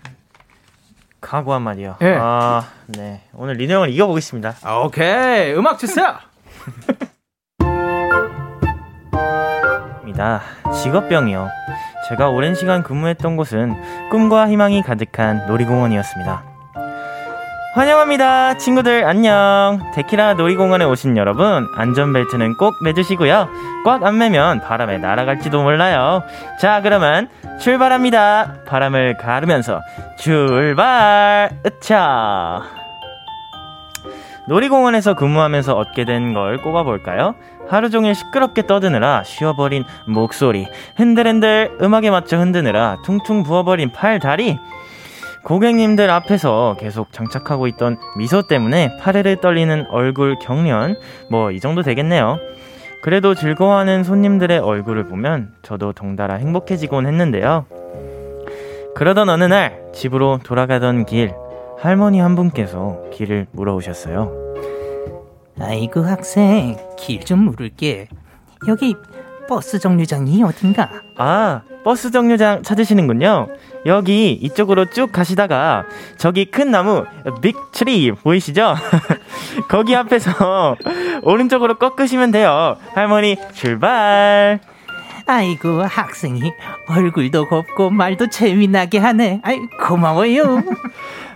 [1.19, 1.97] 각오 한마디요?
[1.99, 2.17] 네.
[2.19, 3.21] 아, 네.
[3.33, 4.55] 오늘 리노 형을 이겨보겠습니다.
[4.63, 5.53] 아, 오케이.
[5.53, 6.15] 음악 주세요!
[10.11, 10.41] 입니다.
[10.83, 11.49] 직업병이요.
[12.09, 16.43] 제가 오랜 시간 근무했던 곳은 꿈과 희망이 가득한 놀이공원이었습니다.
[17.73, 18.57] 환영합니다.
[18.57, 19.79] 친구들 안녕.
[19.95, 23.47] 데키라 놀이공원에 오신 여러분, 안전벨트는 꼭 매주시고요.
[23.85, 26.21] 꽉 안 매면 바람에 날아갈지도 몰라요.
[26.59, 27.29] 자, 그러면
[27.61, 28.55] 출발합니다.
[28.67, 29.79] 바람을 가르면서
[30.17, 31.49] 출발!
[31.65, 32.61] 으차!
[34.47, 37.35] 놀이공원에서 근무하면서 얻게 된 걸 꼽아볼까요?
[37.71, 44.57] 하루 종일 시끄럽게 떠드느라 쉬어버린 목소리, 흔들흔들 음악에 맞춰 흔드느라 퉁퉁 부어버린 팔, 다리,
[45.45, 50.97] 고객님들 앞에서 계속 장착하고 있던 미소 때문에 파르르 떨리는 얼굴 경련,
[51.29, 52.39] 뭐 이 정도 되겠네요.
[53.01, 57.65] 그래도 즐거워하는 손님들의 얼굴을 보면 저도 덩달아 행복해지곤 했는데요.
[58.95, 61.33] 그러던 어느 날 집으로 돌아가던 길,
[61.79, 64.40] 할머니 한 분께서 길을 물어오셨어요.
[65.61, 66.77] 아이고 학생.
[66.97, 68.07] 길 좀 물을게.
[68.67, 68.95] 여기
[69.47, 70.89] 버스 정류장이 어딘가?
[71.17, 73.47] 아 버스 정류장 찾으시는군요.
[73.85, 75.85] 여기 이쪽으로 쭉 가시다가
[76.17, 77.05] 저기 큰 나무
[77.41, 78.75] big tree 보이시죠?
[79.67, 80.77] 거기 앞에서
[81.23, 82.77] 오른쪽으로 꺾으시면 돼요.
[82.93, 84.59] 할머니 출발
[85.25, 86.53] 아이고 학생이
[86.87, 90.63] 얼굴도 곱고 말도 재미나게 하네 아이 고마워요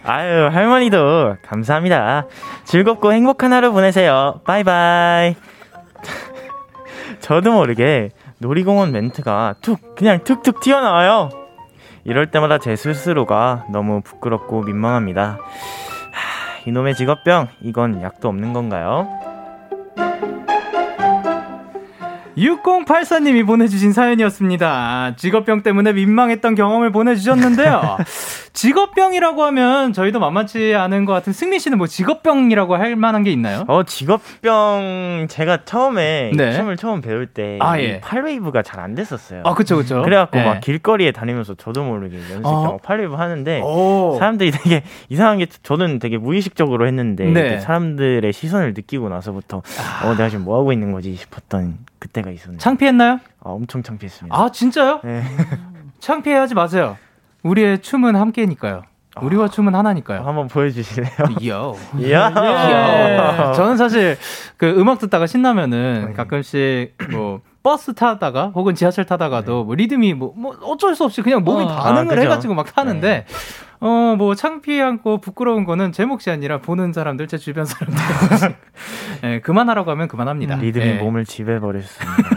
[0.07, 2.27] 아유, 할머니도 감사합니다.
[2.63, 4.39] 즐겁고 행복한 하루 보내세요.
[4.45, 5.33] 바이바이.
[7.21, 11.29] 저도 모르게 놀이공원 멘트가 툭, 그냥 툭툭 튀어나와요.
[12.03, 15.39] 이럴 때마다 제 스스로가 너무 부끄럽고 민망합니다.
[16.11, 19.09] 하, 이놈의 직업병, 이건 약도 없는 건가요?
[22.37, 25.15] 6084님이 보내주신 사연이었습니다.
[25.17, 27.97] 직업병 때문에 민망했던 경험을 보내주셨는데요.
[28.53, 33.65] 직업병이라고 하면 저희도 만만치 않은 것 같은 승민 씨는 뭐 직업병이라고 할 만한 게 있나요?
[33.67, 36.53] 어, 직업병 제가 처음에 네.
[36.53, 37.99] 춤을 처음 배울 때 아, 예.
[37.99, 39.41] 팔웨이브가 잘 안 됐었어요.
[39.45, 40.03] 아, 그쵸, 그쵸.
[40.03, 40.43] 그래갖고 예.
[40.43, 42.77] 막 길거리에 다니면서 저도 모르게 연습 어.
[42.83, 44.17] 팔웨이브 하는데 오.
[44.19, 47.59] 사람들이 되게 이상한 게 저는 되게 무의식적으로 했는데 네.
[47.59, 50.07] 사람들의 시선을 느끼고 나서부터 아.
[50.07, 52.61] 어, 내가 지금 뭐 하고 있는 거지 싶었던 그때가 있었는데.
[52.61, 53.19] 창피했나요?
[53.39, 54.35] 아, 엄청 창피했습니다.
[54.37, 55.01] 아, 진짜요?
[55.03, 55.23] 네.
[55.99, 56.97] 창피해하지 마세요.
[57.43, 58.83] 우리의 춤은 함께니까요.
[59.21, 60.23] 우리와 춤은 하나니까요.
[60.23, 61.09] 한번 보여주실래요?
[61.47, 61.75] 요.
[62.11, 63.53] 야.
[63.53, 64.17] 저는 사실
[64.57, 66.13] 그 음악 듣다가 신나면은 네.
[66.13, 69.63] 가끔씩 뭐 버스 타다가 혹은 지하철 타다가도 네.
[69.63, 73.25] 뭐 리듬이 뭐, 뭐 어쩔 수 없이 그냥 몸이 어, 반응을 아, 해가지고 막 타는데
[73.25, 73.35] 네.
[73.79, 78.55] 어 뭐 창피하고 부끄러운 거는 제 몫이 아니라 보는 사람들 제 주변 사람들
[79.21, 80.55] 네, 그만하라고 하면 그만합니다.
[80.55, 80.93] 리듬이 네.
[80.99, 82.29] 몸을 지배버렸습니다.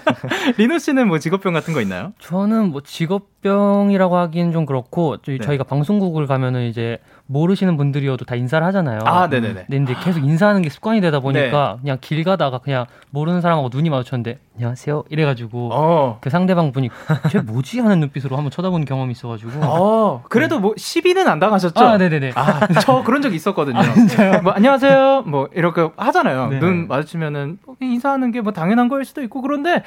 [0.58, 2.12] 리노 씨는 뭐 직업병 같은 거 있나요?
[2.18, 5.44] 저는 뭐 직업병이라고 하기엔 좀 그렇고 저희, 네.
[5.44, 6.98] 저희가 방송국을 가면은 이제
[7.34, 8.98] 모르시는 분들이어도 다 인사를 하잖아요.
[9.04, 9.66] 아, 네네네.
[9.70, 11.80] 근데 이제 계속 인사하는 게 습관이 되다 보니까 네.
[11.82, 16.18] 그냥 길 가다가 그냥 모르는 사람하고 눈이 마주쳤는데 안녕하세요 이래가지고 어.
[16.20, 16.90] 그 상대방 분이
[17.30, 19.52] 쟤 뭐지 하는 눈빛으로 한번 쳐다본 경험이 있어가지고.
[19.62, 21.78] 어, 그래도 뭐 시비는 안 당하셨죠?
[21.80, 22.32] 아, 네네네.
[22.34, 23.78] 아, 저 그런 적 있었거든요.
[23.78, 26.48] 아, 뭐 안녕하세요 뭐 이렇게 하잖아요.
[26.48, 26.58] 네.
[26.58, 29.82] 눈 마주치면은 뭐 인사하는 게 뭐 당연한 거일 수도 있고 그런데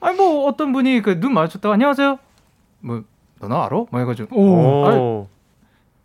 [0.00, 2.18] 아니 뭐 어떤 분이 그 눈 마주쳤다가 안녕하세요
[2.80, 3.02] 뭐
[3.40, 3.84] 너나 알아?
[3.90, 4.86] 뭐 해가지고 오.
[4.86, 5.35] 아니,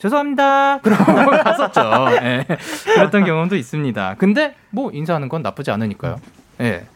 [0.01, 0.79] 죄송합니다.
[0.83, 1.81] 그러고 갔었죠.
[2.23, 2.45] 예.
[2.85, 4.15] 그랬던 경험도 있습니다.
[4.17, 6.19] 근데 뭐 인사하는 건 나쁘지 않으니까요.
[6.61, 6.87] 예.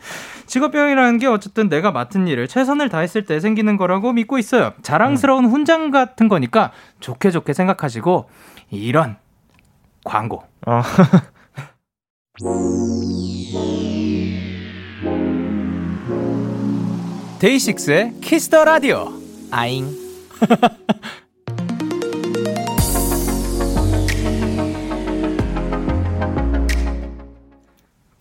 [0.48, 4.74] 직업병이라는 게 어쨌든 내가 맡은 일을 최선을 다했을 때 생기는 거라고 믿고 있어요.
[4.82, 8.30] 자랑스러운 훈장 같은 거니까 좋게 좋게 생각하시고
[8.72, 9.18] 이런
[10.04, 10.44] 광고.
[10.66, 10.82] 어.
[17.40, 19.14] 데이식스의 키스 더 라디오.
[19.52, 19.90] 아잉.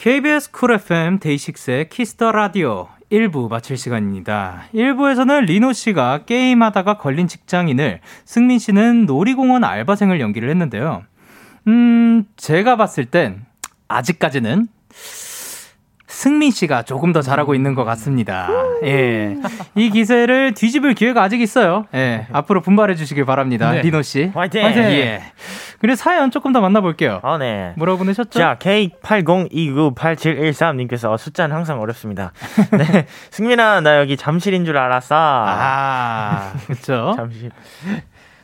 [0.05, 4.65] KBS 쿨 FM 데이식스의 키스 더 라디오 1부 마칠 시간입니다.
[4.75, 11.05] 1부에서는 리노 씨가 게임하다가 걸린 직장인을 승민 씨는 놀이공원 알바생을 연기를 했는데요.
[11.69, 13.47] 음, 제가 봤을 땐
[13.89, 14.69] 아직까지는
[16.07, 18.49] 승민 씨가 조금 더 잘하고 있는 것 같습니다.
[18.85, 19.37] 예.
[19.75, 21.87] 이 기세를 뒤집을 기회가 아직 있어요.
[21.95, 22.27] 예.
[22.33, 23.73] 앞으로 분발해 주시길 바랍니다.
[23.73, 23.81] 네.
[23.83, 24.31] 리노 씨.
[24.35, 24.65] 화이팅!
[24.65, 24.83] 화이팅!
[24.83, 25.23] 예.
[25.79, 27.21] 그리고 사연 조금 더 만나볼게요.
[27.23, 27.73] 아, 네.
[27.77, 28.39] 뭐라고 보내셨죠?
[28.39, 32.33] 자, K80298713님께서 숫자는 항상 어렵습니다.
[32.77, 33.07] 네.
[33.31, 35.15] 승민아, 나 여기 잠실인 줄 알았어.
[35.19, 37.15] 아, 그쵸.
[37.17, 37.51] 잠실.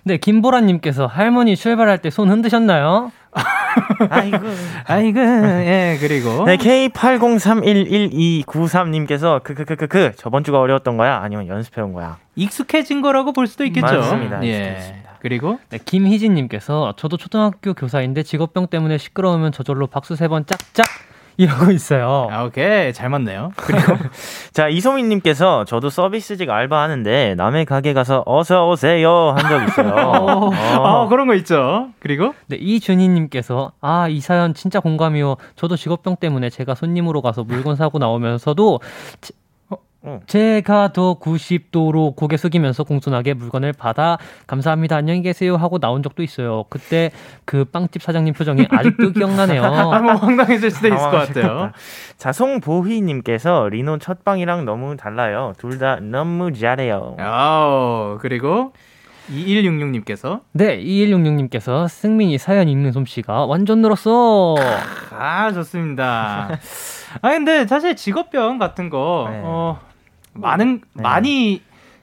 [0.05, 3.13] 네, 김보라님께서 할머니 출발할 때 손 흔드셨나요?
[4.11, 4.39] 아이고.
[4.87, 5.21] 아이고.
[5.21, 6.45] 예, 그리고.
[6.45, 11.21] 네, K80311293님께서 그, 그, 그, 그, 그, 저번 주가 어려웠던 거야?
[11.23, 12.19] 아니면 연습해온 거야?
[12.37, 13.87] 익숙해진 거라고 볼 수도 있겠죠.
[13.87, 14.45] 맞습니다.
[14.45, 15.03] 예.
[15.21, 20.87] 그리고 네, 김희진님께서 저도 초등학교 교사인데 직업병 때문에 시끄러우면 저절로 박수 세 번 짝짝
[21.40, 22.29] 이러고 있어요.
[22.31, 22.92] 아, 오케이.
[22.92, 23.53] 잘 맞네요.
[23.57, 23.96] 그리고
[24.53, 29.94] 자, 이소민 님께서 저도 서비스직 알바하는데 남의 가게 가서 어서 오세요 한 적 있어요.
[29.96, 30.50] 어.
[31.05, 31.09] 어.
[31.09, 31.88] 그런 거 있죠.
[31.98, 35.37] 그리고 네, 이준희 님께서 아, 이 사연 진짜 공감이요.
[35.57, 38.81] 저도 직업병 때문에 제가 손님으로 가서 물건 사고 나오면서도
[40.03, 40.19] 어.
[40.27, 46.65] 제가 더 90도로 고개 숙이면서 공손하게 물건을 받아 감사합니다 안녕히 계세요 하고 나온 적도 있어요.
[46.71, 47.11] 그때
[47.45, 49.63] 그 빵집 사장님 표정이 아직도 기억나네요.
[49.63, 51.73] 아뭐 황당했을 수도 있을 것 같아요.
[52.17, 55.53] 자송보희님께서 리노 첫 방이랑 너무 달라요.
[55.59, 57.17] 둘 다 너무 잘해요.
[57.19, 58.73] 아 그리고
[59.31, 64.57] 2166님께서 네 2166님께서 승민이 사연 읽는 솜씨가 완전 늘었어.
[65.17, 66.49] 아 좋습니다.
[67.23, 69.41] 아 근데 사실 직업병 같은 거 네.
[69.45, 69.79] 어.
[70.33, 71.03] 많은 네.
[71.03, 71.62] 많이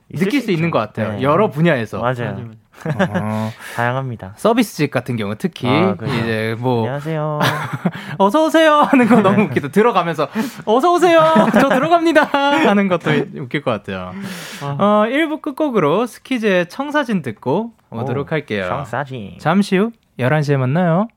[0.10, 1.14] 느낄 수, 수 있는 것 같아요.
[1.14, 1.22] 네.
[1.22, 2.00] 여러 분야에서.
[2.00, 2.52] 맞아요.
[2.86, 4.34] 어, 다양합니다.
[4.38, 7.40] 서비스직 같은 경우 특히 아, 이제 뭐 안녕하세요.
[8.20, 9.70] 어서 오세요 하는 거 너무 웃기다.
[9.70, 10.28] 들어가면서
[10.66, 11.20] 어서 오세요.
[11.60, 14.14] 저 들어갑니다 하는 것도 웃길 것 같아요.
[14.62, 18.66] 어, 1부 끝곡으로 스키즈의 청사진 듣고 오도록 할게요.
[18.68, 19.38] 청사진.
[19.40, 21.08] 잠시 후 11시에 만나요.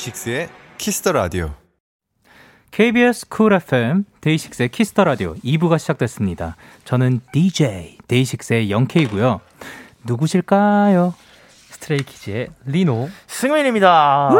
[0.00, 1.50] 데이식스의 키스 더 라디오.
[2.70, 6.56] KBS 쿨 FM 데이식스의 키스 더 라디오 2부가 시작됐습니다.
[6.84, 9.40] 저는 DJ 데이식스의 영케이고요.
[10.06, 11.14] 누구실까요?
[11.70, 14.30] 스트레이키즈의 리노 승민입니다.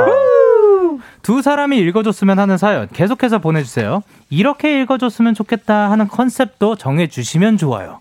[1.22, 4.02] 두 사람이 읽어줬으면 하는 사연 계속해서 보내주세요.
[4.30, 8.00] 이렇게 읽어줬으면 좋겠다 하는 컨셉도 정해주시면 좋아요.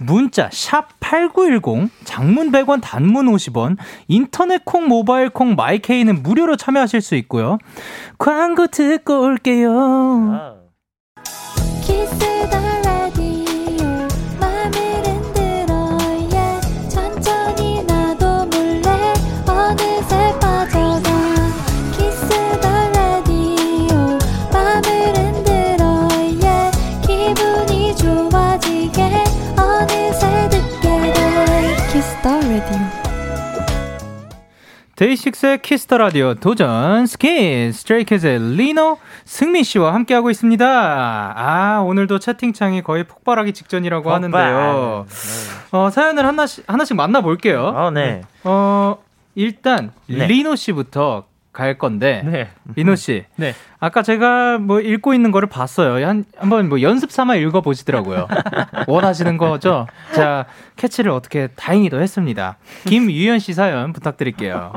[0.00, 3.76] 문자 샵8910 장문 100원 단문 50원
[4.08, 7.58] 인터넷 콩 모바일 콩 마이케이는 무료로 참여하실 수 있고요.
[8.18, 9.72] 광고 듣고 올게요.
[9.72, 10.58] 아.
[34.98, 40.66] 데이식스의 키스 더 라디오 도전 스키즈 스트레이키즈의 리노 승민 씨와 함께하고 있습니다.
[40.66, 44.14] 아 오늘도 채팅창이 거의 폭발하기 직전이라고 폭발.
[44.16, 45.06] 하는데요.
[45.08, 45.78] 네.
[45.78, 47.62] 어, 사연을 하나씩 하나씩 만나볼게요.
[47.62, 48.22] 어, 네.
[48.42, 48.98] 어
[49.36, 50.26] 일단 네.
[50.26, 51.26] 리노 씨부터
[51.58, 52.48] 갈 건데 네.
[52.76, 53.24] 리노 씨.
[53.34, 53.52] 네.
[53.80, 56.06] 아까 제가 뭐 읽고 있는 거를 봤어요.
[56.06, 58.28] 한 한번 뭐 연습 삼아 읽어 보시더라고요.
[58.86, 59.88] 원하시는 거죠?
[60.14, 62.58] 자, 캐치를 어떻게 다행히도 했습니다.
[62.86, 64.72] 김유현 씨 사연 부탁드릴게요.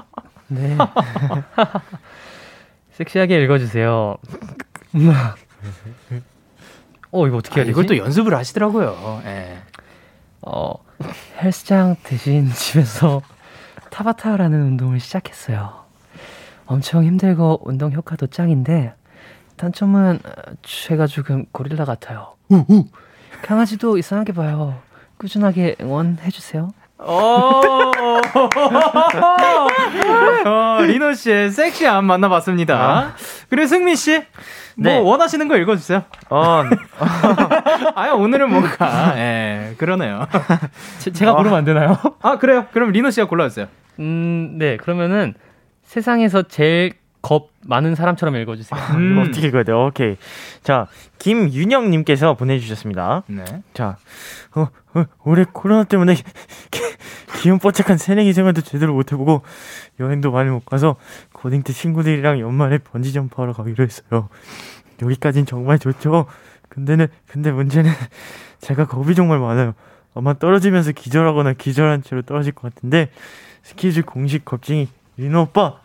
[0.48, 0.76] 네.
[2.94, 4.18] 섹시하게 읽어주세요.
[7.12, 7.70] 어, 이거 어떻게 해야 아, 되지?
[7.70, 9.22] 이걸 또 연습을 하시더라고요.
[9.24, 9.60] 네.
[10.42, 10.74] 어,
[11.44, 13.22] 헬스장 대신 집에서
[13.92, 15.81] 타바타라는 운동을 시작했어요.
[16.72, 18.94] 엄청 힘들고 운동 효과도 짱인데
[19.58, 20.20] 단점은
[20.64, 22.36] 제가 조금 고릴라 같아요.
[22.48, 22.86] 우우.
[23.42, 24.80] 강아지도 이상하게 봐요.
[25.18, 26.72] 꾸준하게 응원해주세요.
[26.98, 27.62] 어,
[30.46, 32.76] 어 리노 씨의 섹시함 만나봤습니다.
[32.76, 33.16] 아.
[33.50, 34.24] 그리고 승민 씨,
[34.76, 34.98] 뭐 네.
[34.98, 36.04] 원하시는 거 읽어주세요.
[36.30, 36.64] 어.
[37.96, 40.26] 아유 오늘은 뭔가, 예, 그러네요.
[41.00, 41.98] 제, 가 고르면 안 되나요?
[42.22, 42.68] 아 그래요.
[42.72, 43.68] 그럼 리노 씨가 골라주세요.
[44.00, 44.78] 음, 네.
[44.78, 45.34] 그러면은
[45.92, 48.80] 세상에서 제일 겁 많은 사람처럼 읽어주세요.
[48.96, 49.18] 음.
[49.20, 49.88] 어떻게 읽어야 돼요?
[49.88, 50.16] 오케이.
[50.64, 50.88] 자,
[51.20, 53.24] 김윤영님께서 보내주셨습니다.
[53.28, 53.44] 네.
[53.74, 53.98] 자,
[54.56, 56.16] 어, 어, 올해 코로나 때문에
[57.42, 59.42] 기운 뽀짝한 새내기 생활도 제대로 못 해보고
[60.00, 60.96] 여행도 많이 못 가서
[61.34, 64.30] 고딩 때 친구들이랑 연말에 번지 점프하러 가기로 했어요.
[65.02, 66.26] 여기까진 정말 좋죠.
[66.70, 67.92] 근데는 근데 문제는
[68.62, 69.74] 제가 겁이 정말 많아요.
[70.16, 73.10] 아마 떨어지면서 기절하거나 기절한 채로 떨어질 것 같은데
[73.64, 74.88] 스키즈 공식 겁쟁이
[75.22, 75.76] 리노 오빠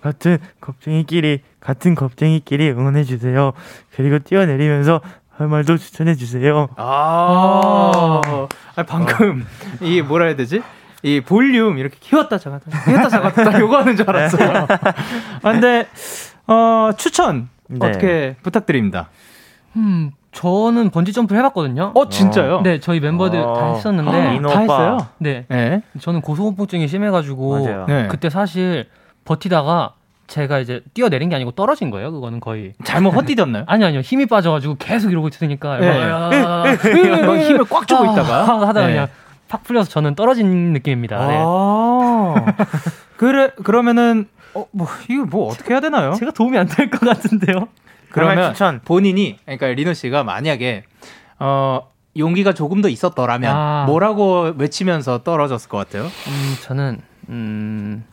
[0.00, 3.52] 같은 겁쟁이끼리 같은 겁쟁이끼리 응원해 주세요.
[3.94, 6.68] 그리고 뛰어내리면서 할 말도 추천해 주세요.
[6.76, 8.20] 아,
[8.76, 9.84] 아 방금 어.
[9.84, 10.62] 이 뭐라 해야 되지?
[11.02, 14.66] 이 볼륨 이렇게 키웠다 작았다 키웠다 작았다 요거 하는 줄 알았어요.
[15.42, 15.86] 아, 근데
[16.46, 17.86] 어 추천 네.
[17.86, 19.08] 어떻게 부탁드립니다.
[19.76, 21.92] 음 저는 번지 점프를 해봤거든요.
[21.94, 22.60] 어 진짜요?
[22.62, 23.54] 네 저희 멤버들 어.
[23.54, 24.98] 다 했었는데 아, 다 했어요.
[25.18, 25.44] 네.
[25.48, 25.82] 네.
[26.00, 28.08] 저는 고소공포증이 심해가지고 네.
[28.08, 28.86] 그때 사실
[29.24, 29.94] 버티다가
[30.28, 32.12] 제가 이제 뛰어내린 게 아니고 떨어진 거예요.
[32.12, 33.64] 그거는 거의 잘못 헛디뎠나요?
[33.68, 36.08] 아니 아니요 힘이 빠져가지고 계속 이러고 있으니까 네.
[36.08, 38.92] 막 힘을 꽉 주고 아, 있다가 하다가 네.
[38.92, 39.08] 그냥
[39.48, 41.26] 팍 풀려서 저는 떨어진 느낌입니다.
[41.26, 41.38] 네.
[41.44, 42.34] 아~
[43.16, 46.12] 그래 그러면은 어, 뭐 이거 뭐 어떻게 해야 되나요?
[46.14, 47.66] 제가 도움이 안 될 것 같은데요.
[48.10, 48.80] 그러면 추천.
[48.84, 50.84] 본인이 그러니까 리노 씨가 만약에
[51.38, 53.84] 어 용기가 조금 더 있었더라면 아.
[53.86, 56.04] 뭐라고 외치면서 떨어졌을 것 같아요?
[56.04, 58.04] 음 저는 음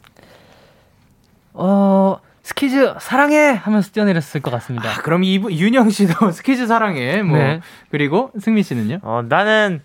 [1.58, 4.90] 어, 스키즈 사랑해 하면서 뛰어내렸을 것 같습니다.
[4.90, 7.22] 아, 그럼 이 윤영 씨도 스키즈 사랑해.
[7.22, 7.60] 뭐 네.
[7.90, 9.00] 그리고 승민 씨는요?
[9.02, 9.82] 어, 나는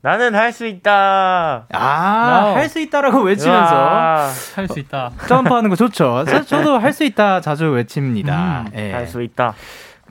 [0.00, 1.66] 나는 할 수 있다.
[1.72, 5.10] 아, 할 수 있다라고 외치면서 할 수 있다.
[5.28, 6.24] 점프하는 거 좋죠.
[6.46, 8.60] 저 도 할 수 있다 자주 외칩니다.
[8.62, 8.92] 음, 예.
[8.92, 9.54] 할수 있다.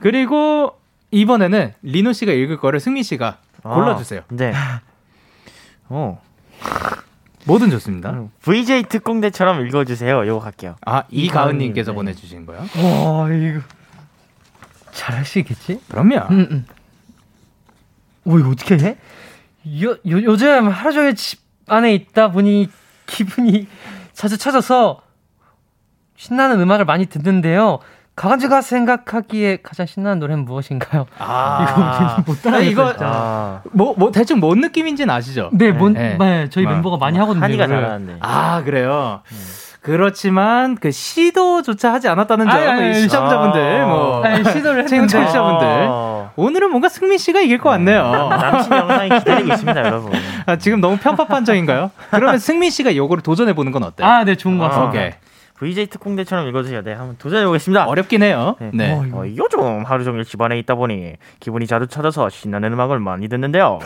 [0.00, 0.78] 그리고
[1.10, 4.22] 이번에는 리노 씨가 읽을 거를 승민 씨가 아, 골라주세요.
[4.28, 4.52] 네.
[5.88, 6.20] 어.
[7.46, 8.10] 뭐든 좋습니다.
[8.10, 10.22] 음, VJ 특공대처럼 읽어주세요.
[10.24, 10.76] 이거 갈게요.
[10.84, 11.94] 아, 이가은님께서 네.
[11.96, 12.58] 보내주신 거요?
[12.58, 13.60] 와, 이거.
[14.92, 15.80] 잘할 수 있겠지?
[15.88, 16.26] 그럼요.
[16.30, 16.66] 음, 음.
[18.24, 18.96] 오, 이거 어떻게 해?
[19.82, 22.68] 요, 요, 요즘 하루 종일 집 안에 있다 보니
[23.06, 23.66] 기분이
[24.12, 25.00] 자주 찾아서
[26.16, 27.78] 신나는 음악을 많이 듣는데요.
[28.16, 31.06] 강아지가 생각하기에 가장 신나는 노래는 무엇인가요?
[31.18, 33.62] 아, 이거 못 따라 이거 아.
[33.72, 35.50] 뭐, 뭐 대충 뭔 느낌인지는 아시죠?
[35.52, 36.16] 네, 뭔, 네.
[36.18, 36.48] 네.
[36.50, 36.70] 저희 아.
[36.70, 37.44] 멤버가 많이 하거든요.
[37.44, 38.16] 한이가 잘하는데.
[38.20, 39.22] 아, 그래요?
[39.30, 39.36] 음.
[39.80, 46.30] 그렇지만 그 시도조차 하지 않았다는 점, 시청자분들, 뭐 아니, 시도를 했는데 청취자분들 아.
[46.36, 48.02] 오늘은 뭔가 승민 씨가 이길 것 같네요.
[48.28, 50.12] 남친 영상이 기다리고 있습니다, 여러분.
[50.46, 51.90] 아, 지금 너무 편파 판정인가요?
[52.10, 54.06] 그러면 승민 씨가 요거를 도전해 보는 건 어때요?
[54.06, 54.88] 아, 네, 좋은 것 같습니다.
[54.90, 55.10] 오케이.
[55.58, 56.92] VJ 특공대처럼 읽어주셔야 돼.
[56.92, 57.86] 한번 도전해보겠습니다.
[57.86, 58.54] 어렵긴 해요.
[58.60, 58.70] 네.
[58.72, 58.92] 네.
[59.12, 63.80] 어, 요즘 하루 종일 집안에 있다 보니 기분이 자주 찾아서 신나는 음악을 많이 듣는데요.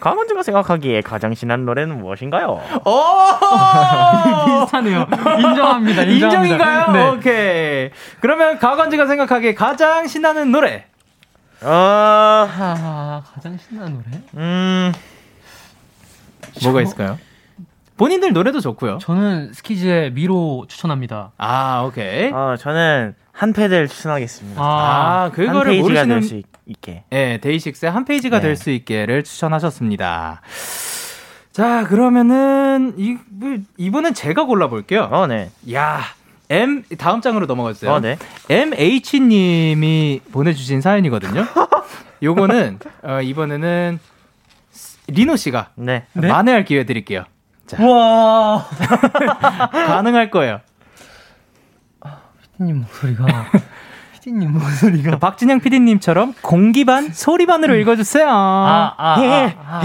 [0.00, 2.60] 강원주가 생각하기에 가장 신나는 노래는 무엇인가요?
[2.84, 3.00] 오!
[4.60, 5.06] 비슷하네요.
[5.38, 6.02] 인정합니다.
[6.02, 6.02] 인정합니다.
[6.04, 6.92] 인정인가요?
[6.92, 7.08] 네.
[7.08, 7.90] 오케이.
[8.20, 10.86] 그러면 강원주가 생각하기에 가장 신나는 노래.
[11.62, 11.68] 어...
[11.70, 14.22] 아, 가장 신나는 노래?
[14.34, 14.92] 음.
[16.62, 17.18] 뭐가 있을까요?
[17.96, 18.98] 본인들 노래도 좋고요.
[18.98, 21.32] 저는 스키즈의 미로 추천합니다.
[21.38, 22.30] 아, 오케이.
[22.30, 24.60] 어, 저는 한 패드를 추천하겠습니다.
[24.60, 26.36] 아, 아 그거를 모르시는 수
[26.66, 27.04] 있게.
[27.10, 28.48] 네, 데이식스의 한 페이지가 네.
[28.48, 30.42] 될수 있게를 추천하셨습니다.
[31.52, 35.08] 자, 그러면은 이 뭐, 이번엔 제가 골라 볼게요.
[35.10, 35.50] 어, 네.
[35.72, 36.02] 야,
[36.50, 37.92] M 다음 장으로 넘어가 주세요.
[37.92, 38.18] 어, 네.
[38.50, 41.46] MH 님이 보내 주신 사연이거든요.
[42.22, 43.98] 요거는 어, 이번에는
[45.08, 46.06] 리노 씨가 네.
[46.12, 47.24] 만회할 기회 드릴게요.
[47.66, 47.84] 자.
[47.84, 48.66] 와
[49.72, 50.60] 가능할 거예요.
[52.00, 52.18] 아,
[52.52, 53.26] 피디님 목소리가
[54.26, 57.78] 피디님 목소리가 박진영 피디님처럼 공기반 소리반으로 음.
[57.78, 58.28] 읽어주세요.
[58.28, 59.80] 아, 아,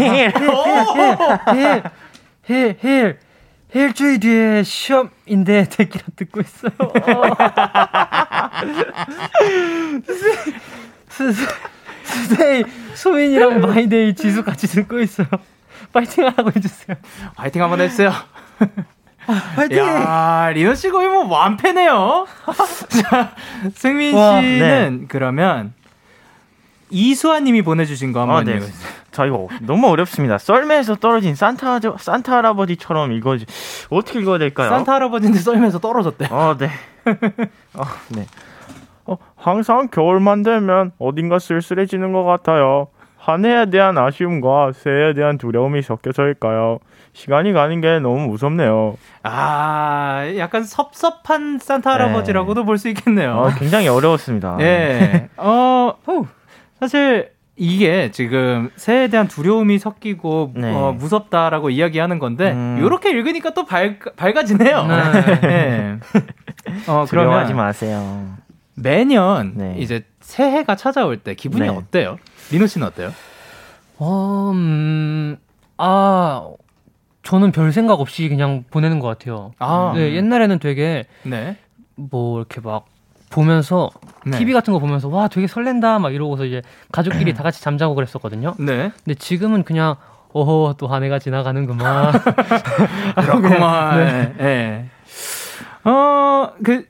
[2.47, 3.19] 힐힐힐힐힐힐
[3.73, 6.71] 일주일 뒤에 시험인데 대기라 듣고 있어요.
[12.01, 12.63] 스테이
[12.95, 15.27] 소민이랑 마이데이 지수 같이 듣고 있어요.
[15.93, 16.97] 파이팅 하라고 해주세요.
[17.35, 18.11] 파이팅 한번 해주세요.
[19.55, 19.78] 파이팅!
[19.80, 22.26] 야, 리노 씨 거의 뭐 완패네요.
[23.09, 23.32] 자,
[23.76, 25.05] 승민 씨는 네.
[25.07, 25.74] 그러면
[26.89, 28.59] 이수아 님이 보내주신 거 한번 아, 네.
[29.11, 30.38] 저 이거 너무 어렵습니다.
[30.38, 33.45] 썰매에서 떨어진 산타 산타 할아버지처럼 읽어지
[33.89, 34.69] 어떻게 읽어야 될까요?
[34.69, 36.28] 산타 할아버지인데 썰매에서 떨어졌대.
[36.32, 36.69] 어, 네.
[37.74, 37.84] 어,
[38.15, 38.26] 네.
[39.05, 42.88] 어, 항상 겨울만 되면 어딘가 쓸쓸해지는 것 같아요.
[43.17, 46.80] 한 해에 대한 아쉬움과 새해에 대한 두려움이 섞여서일까요?
[47.14, 48.97] 시간이 가는 게 너무 무섭네요.
[49.24, 52.66] 아, 약간 섭섭한 산타 할아버지라고도 네.
[52.66, 53.34] 볼수 있겠네요.
[53.34, 54.55] 어, 굉장히 어려웠습니다.
[54.59, 55.30] 네.
[55.38, 55.93] 어,
[56.80, 60.74] 사실 이게 지금 새해에 대한 두려움이 섞이고 네.
[60.74, 62.80] 어, 무섭다라고 이야기하는 건데 음.
[62.82, 64.88] 이렇게 읽으니까 또 밝, 밝아지네요.
[64.88, 65.41] 네.
[65.41, 65.99] 네.
[66.88, 68.36] 어, 그러면 하지 마세요.
[68.76, 69.76] 매년 네.
[69.78, 71.70] 이제 새해가 찾아올 때 기분이 네.
[71.70, 72.18] 어때요?
[72.51, 73.12] 리노 씨는 어때요?
[73.99, 75.38] 어, 음,
[75.78, 76.49] 아,
[77.24, 79.51] 저는 별 생각 없이 그냥 보내는 것 같아요.
[79.59, 79.93] 아.
[79.95, 81.57] 네, 옛날에는 되게 네.
[81.95, 82.86] 뭐 이렇게 막
[83.30, 83.89] 보면서
[84.26, 84.38] 네.
[84.38, 86.61] TV 같은 거 보면서 와 되게 설렌다 막 이러고서 이제
[86.91, 88.55] 가족끼리 다 같이 잠자고 그랬었거든요.
[88.59, 88.91] 네.
[89.03, 89.95] 근데 지금은 그냥
[90.34, 92.11] 어허 또한 해가 지나가는구만.
[93.15, 93.97] 그렇구만.
[94.03, 94.34] 네.
[94.38, 94.89] 네.
[95.84, 96.22] 어
[96.63, 96.86] 그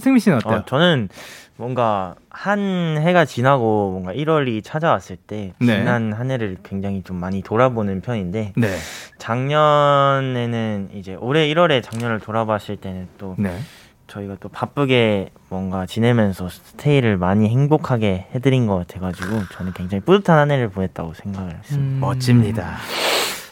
[0.00, 0.58] 승민 씨는 어때요?
[0.58, 1.08] 어, 저는
[1.56, 5.78] 뭔가 한 해가 지나고 뭔가 1월이 찾아왔을 때 네.
[5.78, 8.76] 지난 한 해를 굉장히 좀 많이 돌아보는 편인데 네.
[9.18, 13.58] 작년에는 이제 올해 1월에 작년을 돌아봤을 때는 또 네.
[14.06, 20.50] 저희가 또 바쁘게 뭔가 지내면서 스테이를 많이 행복하게 해드린 것 같아가지고 저는 굉장히 뿌듯한 한
[20.50, 21.76] 해를 보냈다고 생각을 했습니다.
[21.76, 22.00] 음...
[22.00, 22.78] 멋집니다.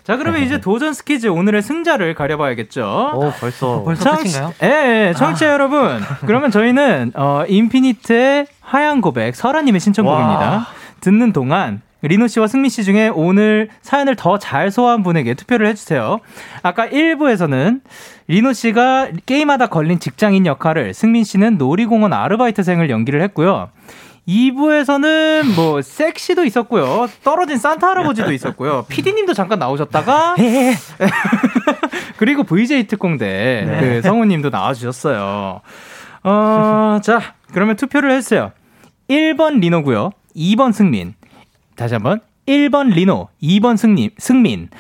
[0.09, 3.13] 자, 그러면 이제 도전 스키즈 오늘의 승자를 가려봐야겠죠.
[3.15, 4.55] 오, 벌써 벌써 끝인가요?
[4.63, 5.53] 예, 예, 청취자 아.
[5.53, 6.01] 여러분.
[6.25, 10.41] 그러면 저희는 어 인피니트의 하얀 고백 설아님의 신청곡입니다.
[10.51, 10.67] 와.
[11.01, 16.21] 듣는 동안 리노 씨와 승민 씨 중에 오늘 사연을 더 잘 소화한 분에게 투표를 해주세요.
[16.63, 17.83] 아까 1부에서는
[18.29, 23.69] 리노 씨가 게임하다 걸린 직장인 역할을 승민 씨는 놀이공원 아르바이트생을 연기를 했고요.
[24.29, 27.09] 2부에서는 뭐 섹시도 있었고요.
[27.25, 28.85] 떨어진 산타 할아버지도 있었고요.
[28.91, 30.37] PD님도 잠깐 나오셨다가
[32.19, 33.81] 그리고 VJ 특공대 네.
[33.81, 35.61] 그 성우님도 나와주셨어요.
[36.25, 38.53] 어, 자 그러면 투표를 했어요.
[39.09, 40.11] 1번 리노고요.
[40.37, 41.15] 2번 승민.
[41.75, 44.71] 다시 한번 1번 리노, 2번 승님, 승민.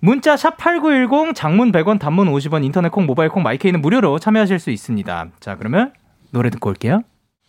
[0.00, 4.70] 문자 샵 8910 장문 100원 단문 50원 인터넷 콩 모바일 콩 마이케이는 무료로 참여하실 수
[4.70, 5.26] 있습니다.
[5.38, 5.92] 자, 그러면
[6.30, 7.02] 노래 듣고 올게요.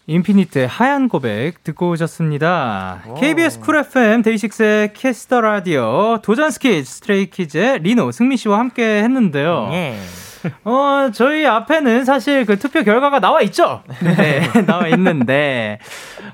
[0.09, 3.03] 인피니트의 하얀 고백 듣고 오셨습니다.
[3.07, 3.13] 오.
[3.15, 9.69] KBS 쿨 FM 데이식스의 키스 더 라디오 도전 스키즈 스트레이키즈의 리노 승민 씨와 함께 했는데요.
[9.71, 9.95] 예.
[10.63, 13.83] 어, 저희 앞에는 사실 그 투표 결과가 나와 있죠?
[13.99, 15.79] 네, 나와 있는데,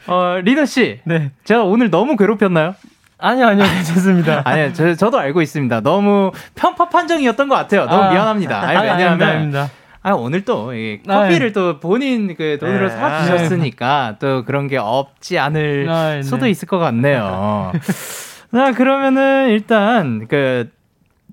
[0.05, 0.99] 어, 리노 씨.
[1.03, 1.32] 네.
[1.43, 2.76] 제가 오늘 너무 괴롭혔나요?
[3.17, 4.43] 아니요, 아니요, 괜찮습니다.
[4.45, 5.82] 아니요, 저, 저도 알고 있습니다.
[5.82, 7.86] 너무 편파 판정이었던 것 같아요.
[7.88, 8.61] 너무 아, 미안합니다.
[8.61, 9.01] 아니, 왜냐하면.
[9.07, 9.69] 아닙니다, 아닙니다.
[10.08, 11.51] 아, 오늘 또, 이 커피를 아, 네.
[11.51, 12.95] 또 본인 그 돈으로 네.
[12.95, 16.22] 사주셨으니까 또 그런 게 없지 않을 아, 네.
[16.22, 17.72] 수도 있을 것 같네요.
[18.53, 20.70] 자, 그러면은 일단 그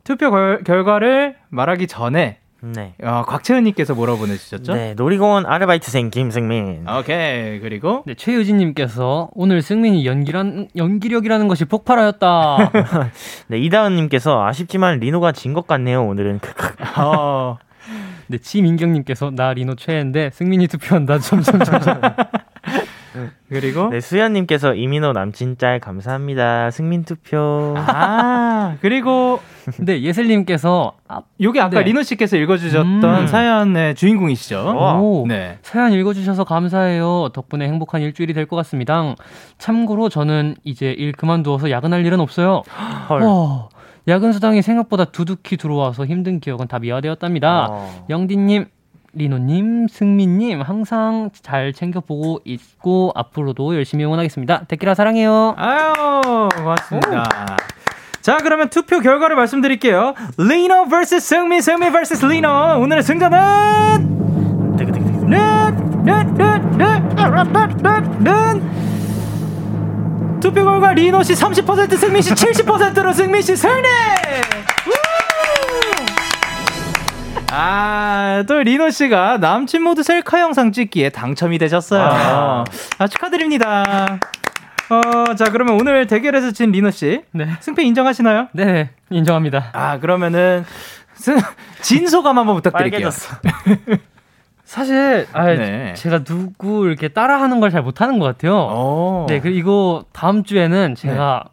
[0.05, 2.95] 투표 결, 결과를 말하기 전에 네.
[3.03, 4.73] 어, 곽채은님께서 뭐라고 보내주셨죠?
[4.73, 6.87] 네, 놀이공원 아르바이트생 김승민.
[6.89, 12.71] 오케이, 그리고 네, 최유진님께서 오늘 승민이 연기란 연기력이라는 것이 폭발하였다.
[13.49, 16.05] 네, 이다은님께서 아쉽지만 리노가 진 것 같네요.
[16.07, 16.41] 오늘은.
[16.97, 17.59] 어,
[18.29, 21.19] 네, 지민경님께서 나 리노 최애인데 승민이 투표한다.
[21.19, 22.01] 점점 점점.
[23.51, 26.71] 그리고 네, 수연님께서 이민호 남친 짤 감사합니다.
[26.71, 27.75] 승민 투표.
[27.77, 29.41] 아 그리고
[29.81, 31.83] 네 예슬님께서 아, 요게 아까 네.
[31.85, 33.27] 리노 씨께서 읽어주셨던 음.
[33.27, 34.61] 사연의 주인공이시죠.
[34.99, 37.29] 오, 네 사연 읽어주셔서 감사해요.
[37.35, 39.15] 덕분에 행복한 일주일이 될 것 같습니다.
[39.59, 42.63] 참고로 저는 이제 일 그만두어서 야근할 일은 없어요.
[43.11, 43.23] 헐.
[43.23, 43.69] 어,
[44.09, 47.69] 야근 수당이 생각보다 두둑히 들어와서 힘든 기억은 다 미화되었답니다.
[47.71, 48.07] 어.
[48.11, 48.67] 영디님
[49.15, 54.65] 리노님, 승민님 항상 잘 챙겨보고 있고 앞으로도 열심히 응원하겠습니다.
[54.69, 55.55] 데키라 사랑해요.
[55.59, 57.21] 아유 고맙습니다.
[57.21, 57.23] 오.
[58.23, 60.15] 자 그러면 투표 결과를 말씀드릴게요.
[60.39, 62.49] 리노 vs 승민, 승민 vs 리노.
[62.81, 64.23] 오늘의 승자는
[70.43, 73.89] 투표 결과 리노 씨 30%, 승민 씨 70%로 승민 씨 승리.
[77.53, 82.03] 아, 또 리노 씨가 남친 모드 셀카 영상 찍기에 당첨이 되셨어요.
[82.03, 82.65] 아,
[82.99, 84.19] 아 축하드립니다.
[84.91, 87.23] 어, 자, 그러면 오늘 대결에서 진 리노 씨.
[87.31, 87.47] 네.
[87.61, 88.49] 승패 인정하시나요?
[88.53, 89.71] 네, 인정합니다.
[89.75, 90.65] 아, 그러면은
[91.15, 91.39] 승,
[91.83, 93.11] 진 소감 한번 부탁드릴게요.
[94.73, 95.93] 사실 아 네.
[95.93, 98.55] 제가 누구 이렇게 따라하는 걸 잘 못하는 것 같아요.
[98.57, 99.27] 오.
[99.29, 101.51] 네 그리고 다음 주에는 제가 네.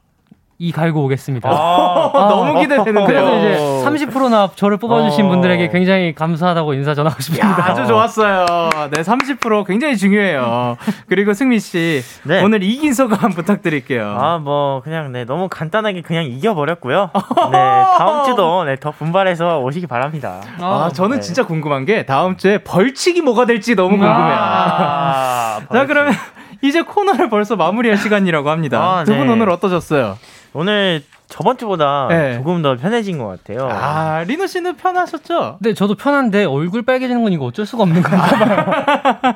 [0.61, 1.49] 이 갈고 오겠습니다.
[1.49, 3.05] 아, 아, 너무 기대되는데요.
[3.05, 5.29] 그래서 이제 30%나 저를 뽑아주신 어.
[5.29, 7.47] 분들에게 굉장히 감사하다고 인사 전하고 싶습니다.
[7.61, 8.45] 야, 아주 좋았어요.
[8.91, 10.75] 네, 30% 굉장히 중요해요.
[11.07, 12.43] 그리고 승민 씨, 네.
[12.43, 14.17] 오늘 이긴 소감 부탁드릴게요.
[14.19, 17.09] 아, 뭐 그냥 네 너무 간단하게 그냥 이겨버렸고요.
[17.53, 20.41] 네, 다음 주도 네, 더 분발해서 오시기 바랍니다.
[20.59, 21.21] 아, 저는 네.
[21.21, 24.13] 진짜 궁금한 게 다음 주에 벌칙이 뭐가 될지 너무 궁금해요.
[24.13, 26.13] 아, 자, 그러면
[26.61, 28.81] 이제 코너를 벌써 마무리할 시간이라고 합니다.
[28.81, 29.31] 아, 두분 네.
[29.31, 30.17] 오늘 어떠셨어요?
[30.53, 32.33] 오늘 저번 주보다 네.
[32.35, 33.69] 조금 더 편해진 것 같아요.
[33.71, 35.59] 아, 리노 씨는 편하셨죠?
[35.61, 39.35] 네, 저도 편한데 얼굴 빨개지는 건 이거 어쩔 수가 없는 건가 봐요.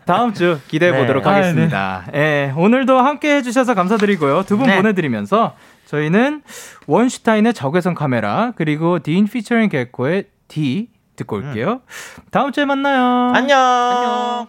[0.06, 0.98] 다음 주 기대해 네.
[0.98, 2.04] 보도록 하겠습니다.
[2.06, 2.18] 아, 네.
[2.18, 4.44] 예, 오늘도 함께 해주셔서 감사드리고요.
[4.44, 4.76] 두분 네.
[4.76, 5.54] 보내드리면서
[5.84, 6.42] 저희는
[6.86, 11.72] 원슈타인의 적외선 카메라 그리고 딘 피처링 개코의 D 듣고 올게요.
[11.72, 11.78] 음.
[12.30, 13.32] 다음 주에 만나요.
[13.34, 13.58] 안녕.
[13.58, 14.48] 안녕.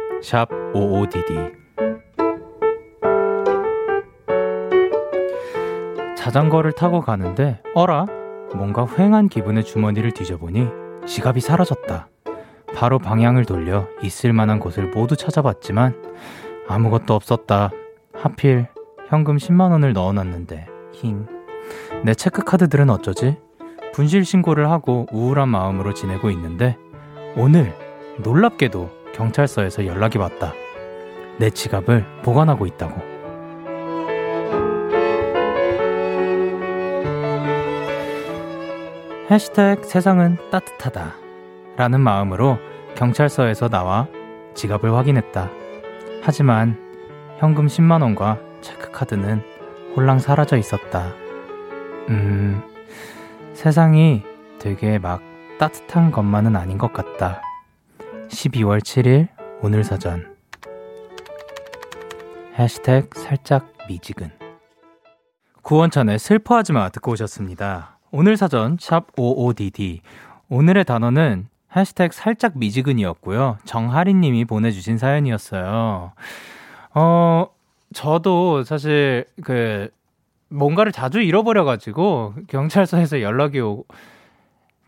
[0.21, 1.61] 샵 55DD
[6.15, 8.05] 자전거를 타고 가는데 어라?
[8.53, 10.67] 뭔가 휑한 기분의 주머니를 뒤져보니
[11.07, 12.07] 지갑이 사라졌다.
[12.75, 15.95] 바로 방향을 돌려 있을 만한 곳을 모두 찾아봤지만
[16.67, 17.71] 아무것도 없었다.
[18.13, 18.67] 하필
[19.07, 21.25] 현금 10만 원을 넣어놨는데 힝.
[22.05, 23.37] 내 체크카드들은 어쩌지?
[23.93, 26.77] 분실 신고를 하고 우울한 마음으로 지내고 있는데
[27.35, 27.73] 오늘
[28.19, 30.51] 놀랍게도 경찰서에서 연락이 왔다.
[31.37, 32.99] 내 지갑을 보관하고 있다고.
[39.29, 41.13] 해시태그 세상은 따뜻하다.
[41.77, 42.57] 라는 마음으로
[42.95, 44.07] 경찰서에서 나와
[44.55, 45.51] 지갑을 확인했다.
[46.23, 46.79] 하지만
[47.37, 49.43] 현금 10만원과 체크카드는
[49.95, 51.13] 홀랑 사라져 있었다.
[52.09, 52.63] 음,
[53.53, 54.23] 세상이
[54.57, 55.21] 되게 막
[55.59, 57.43] 따뜻한 것만은 아닌 것 같다.
[58.31, 59.27] 12월 7일
[59.61, 60.25] 오늘 사전
[62.57, 64.31] 해시태그 살짝 미지근
[65.61, 67.99] 구원찬의 슬퍼하지마 듣고 오셨습니다.
[68.09, 69.99] 오늘 사전 샵 55DD
[70.49, 73.57] 오늘의 단어는 해시태그 살짝 미지근이었고요.
[73.65, 76.13] 정하리 님이 보내주신 사연이었어요.
[76.93, 77.47] 어,
[77.93, 79.89] 저도 사실 그
[80.49, 83.85] 뭔가를 자주 잃어버려가지고 경찰서에서 연락이 오고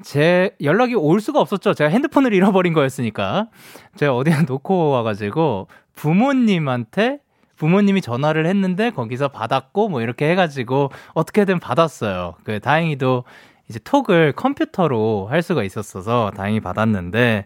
[0.02, 1.74] 제 연락이 올 수가 없었죠.
[1.74, 3.48] 제가 핸드폰을 잃어버린 거였으니까.
[3.96, 7.20] 제가 어디에 놓고 와가지고 부모님한테
[7.56, 12.36] 부모님이 전화를 했는데 거기서 받았고 뭐 이렇게 해가지고 어떻게든 받았어요.
[12.44, 13.24] 그 다행히도
[13.70, 17.46] 이제 톡을 컴퓨터로 할 수가 있었어서 다행히 받았는데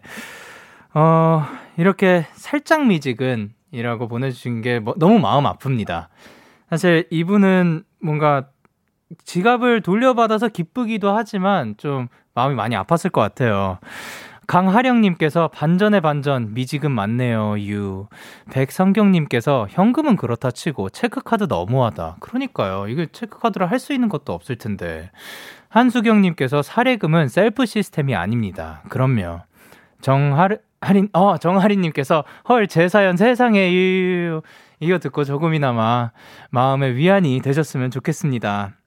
[0.94, 1.44] 어
[1.76, 6.08] 이렇게 살짝 미직은 이라고 보내주신 게 뭐, 너무 마음 아픕니다.
[6.70, 8.48] 사실 이분은 뭔가
[9.24, 13.78] 지갑을 돌려받아서 기쁘기도 하지만 좀 마음이 많이 아팠을 것 같아요.
[14.48, 18.06] 강하령님께서 반전의 반전, 미지금 맞네요, 유.
[18.50, 22.16] 백성경님께서 현금은 그렇다 치고 체크카드 너무하다.
[22.20, 22.88] 그러니까요.
[22.88, 25.10] 이게 체크카드로 할수 있는 것도 없을 텐데.
[25.68, 28.82] 한수경님께서 사례금은 셀프 시스템이 아닙니다.
[28.88, 29.42] 그럼요.
[30.00, 34.40] 정하르, 할인, 어, 정하린님께서 헐, 제 사연 세상에, 유.
[34.80, 36.12] 이거 듣고 조금이나마
[36.50, 38.77] 마음의 위안이 되셨으면 좋겠습니다.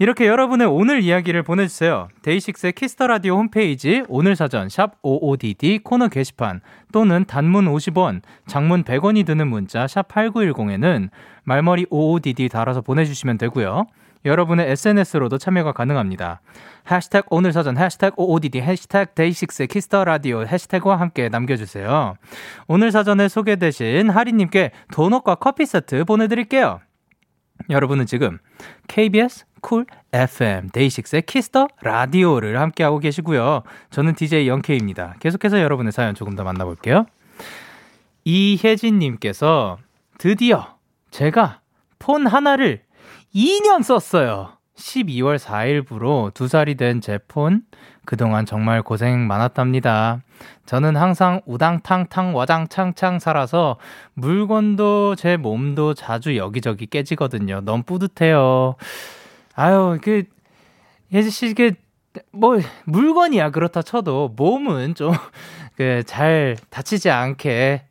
[0.00, 2.06] 이렇게 여러분의 오늘 이야기를 보내주세요.
[2.22, 6.60] 데이식스의 키스 더 라디오 홈페이지 오늘 사전 샵 OODD 코너 게시판
[6.92, 11.08] 또는 단문 50원, 장문 100원이 드는 문자 샵 8910에는
[11.42, 13.86] 말머리 OODD 달아서 보내주시면 되고요.
[14.24, 16.42] 여러분의 SNS로도 참여가 가능합니다.
[16.88, 22.14] 해시태그 오늘 사전, 해시태그 OODD, 해시태그 데이식스의 키스 더 라디오 해시태그와 함께 남겨주세요.
[22.68, 26.80] 오늘 사전에 소개되신 하리님께 도넛과 커피 세트 보내드릴게요.
[27.70, 28.38] 여러분은 지금
[28.88, 33.62] KBS 쿨 FM 데이식스의 키스 더 라디오를 함께하고 계시고요.
[33.90, 35.16] 저는 DJ 영케이입니다.
[35.20, 37.06] 계속해서 여러분의 사연 조금 더 만나볼게요.
[38.24, 39.78] 이혜진님께서
[40.18, 40.76] 드디어
[41.10, 41.60] 제가
[41.98, 42.82] 폰 하나를
[43.34, 44.52] 2년 썼어요.
[44.76, 47.62] 12월 4일부로 2살이 된 제 폰.
[48.08, 50.22] 그동안 정말 고생 많았답니다.
[50.64, 53.76] 저는 항상 우당탕탕 와장창창 살아서
[54.14, 57.60] 물건도 제 몸도 자주 여기저기 깨지거든요.
[57.60, 58.76] 너무 뿌듯해요.
[59.54, 60.22] 아유, 그,
[61.12, 61.72] 예지 씨, 그,
[62.32, 65.12] 뭐, 물건이야, 그렇다 쳐도, 몸은 좀,
[65.76, 67.87] 그, 잘 다치지 않게,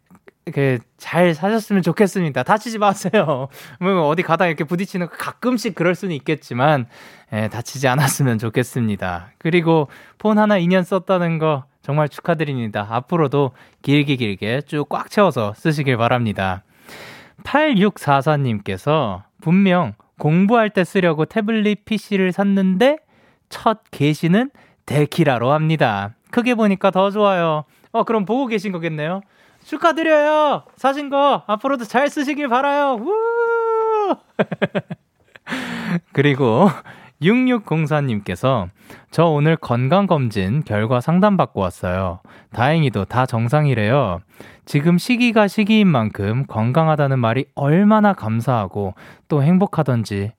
[0.53, 2.43] 그, 잘 사셨으면 좋겠습니다.
[2.43, 3.47] 다치지 마세요.
[3.79, 6.87] 뭐, 어디 가다 이렇게 부딪히는 가끔씩 그럴 수는 있겠지만,
[7.33, 9.31] 예, 다치지 않았으면 좋겠습니다.
[9.37, 9.87] 그리고
[10.17, 12.85] 폰 하나 2년 썼다는 거, 정말 축하드립니다.
[12.89, 16.63] 앞으로도 길게 길게 쭉 꽉 채워서 쓰시길 바랍니다.
[17.43, 22.97] 8644님께서 분명 공부할 때 쓰려고 태블릿 PC를 샀는데
[23.49, 24.51] 첫 게시는
[24.85, 26.15] 데키라로 합니다.
[26.31, 27.63] 크게 보니까 더 좋아요.
[27.91, 29.21] 어, 그럼 보고 계신 거겠네요.
[29.67, 30.63] 축하드려요!
[30.77, 33.01] 사신 거 앞으로도 잘 쓰시길 바라요!
[33.01, 34.15] 우!
[36.13, 36.69] 그리고
[37.21, 38.69] 6604님께서
[39.11, 42.21] 저 오늘 건강검진 결과 상담받고 왔어요.
[42.53, 44.21] 다행히도 다 정상이래요.
[44.63, 48.93] 지금 시기가 시기인 만큼 건강하다는 말이 얼마나 감사하고
[49.27, 50.31] 또 행복하던지.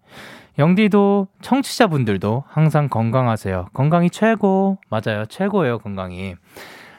[0.59, 3.69] 영디도 청취자분들도 항상 건강하세요.
[3.75, 4.79] 건강이 최고.
[4.89, 5.27] 맞아요.
[5.27, 6.35] 최고예요, 건강이.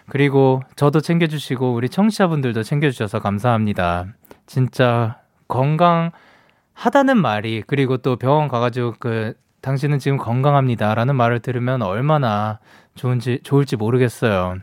[0.10, 4.07] 그리고 저도 챙겨주시고 우리 청취자분들도 챙겨주셔서 감사합니다.
[4.45, 10.95] 진짜 건강하다는 말이 그리고 또 병원 가가지고 그 당신은 지금 건강합니다.
[10.95, 12.60] 라는 말을 들으면 얼마나
[12.95, 14.55] 좋은지, 좋을지 모르겠어요.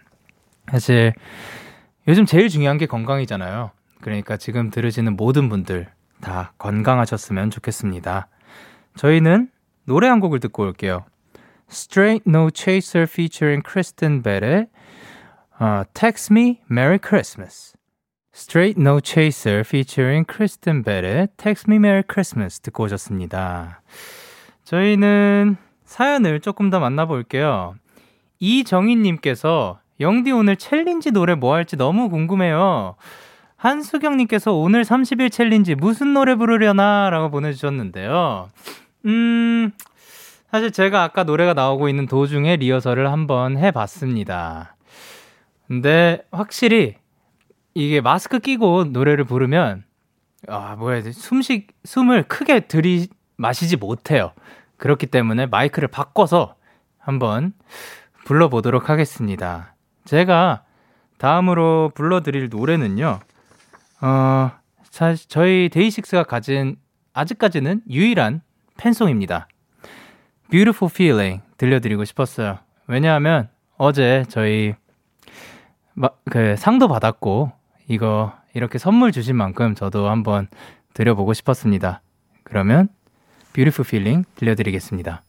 [0.71, 1.13] 사실,
[2.09, 3.71] 요즘 제일 중요한 게 건강이잖아요.
[4.01, 5.87] 그러니까 지금 들으시는 모든 분들
[6.21, 8.29] 다 건강하셨으면 좋겠습니다.
[8.97, 9.51] 저희는
[9.85, 11.05] 노래 한 곡을 듣고 올게요.
[11.71, 14.69] Straight No Chaser featuring Kristen Bell의
[15.61, 17.75] uh, Text Me Merry Christmas.
[18.35, 23.81] Straight No Chaser featuring Kristen Bell의 Text Me Merry Christmas 듣고 오셨습니다.
[24.65, 27.77] 저희는 사연을 조금 더 만나볼게요.
[28.39, 32.97] 이정희님께서 영디 오늘 챌린지 노래 뭐 할지 너무 궁금해요.
[33.57, 37.09] 한수경님께서 오늘 30일 챌린지 무슨 노래 부르려나?
[37.09, 38.51] 라고 보내주셨는데요.
[39.07, 39.71] 음,
[40.51, 44.76] 사실 제가 아까 노래가 나오고 있는 도중에 리허설을 한번 해봤습니다.
[45.67, 46.97] 근데 확실히
[47.75, 49.85] 이게 마스크 끼고 노래를 부르면,
[50.49, 54.33] 아, 뭐야, 숨쉬, 숨을 크게 들이, 마시지 못해요.
[54.79, 56.55] 그렇기 때문에 마이크를 바꿔서
[56.99, 57.53] 한번
[58.25, 59.75] 불러보도록 하겠습니다.
[60.05, 60.65] 제가
[61.19, 63.21] 다음으로 불러드릴 노래는요,
[64.01, 64.51] 어,
[65.29, 66.77] 저희 데이식스가 가진
[67.13, 68.41] 아직까지는 유일한
[68.79, 69.49] 팬송입니다.
[70.51, 72.59] Beautiful Feeling 들려드리고 싶었어요.
[72.87, 74.86] 왜냐하면 어제 저희 마,
[76.31, 77.53] 그 상도 받았고
[77.89, 80.49] 이거 이렇게 선물 주신 만큼 저도 한번
[80.95, 82.03] 드려보고 싶었습니다.
[82.43, 82.89] 그러면
[83.53, 85.23] Beautiful Feeling 들려드리겠습니다.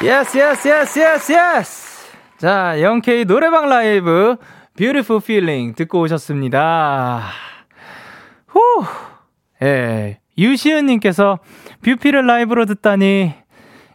[0.00, 2.12] Yes, yes, yes, yes, yes.
[2.36, 4.36] 자, 영케이 노래방 라이브
[4.76, 7.24] Beautiful Feeling 듣고 오셨습니다.
[8.46, 8.60] 후.
[9.62, 10.20] 예.
[10.38, 11.40] 유시은 님께서
[11.82, 13.34] 뷰피를 라이브로 듣다니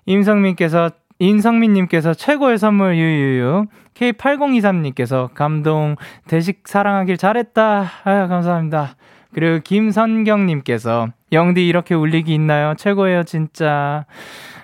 [0.05, 3.65] 임성민께서 인성민님께서 최고의 선물 유유유.
[3.93, 5.95] K8023님께서 감동,
[6.27, 7.85] 대식 사랑하길 잘했다.
[8.03, 8.95] 아유, 감사합니다.
[9.33, 12.73] 그리고 김선경님께서 영디 이렇게 울리기 있나요?
[12.77, 14.05] 최고예요, 진짜.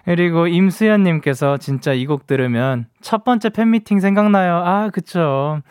[0.06, 4.56] 그리고 임수연님께서 진짜 이 곡 들으면 첫 번째 팬미팅 생각나요.
[4.66, 5.62] 아, 그쵸.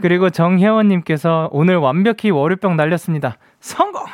[0.00, 3.38] 그리고 정혜원님께서 오늘 완벽히 월요병 날렸습니다.
[3.60, 4.04] 성공!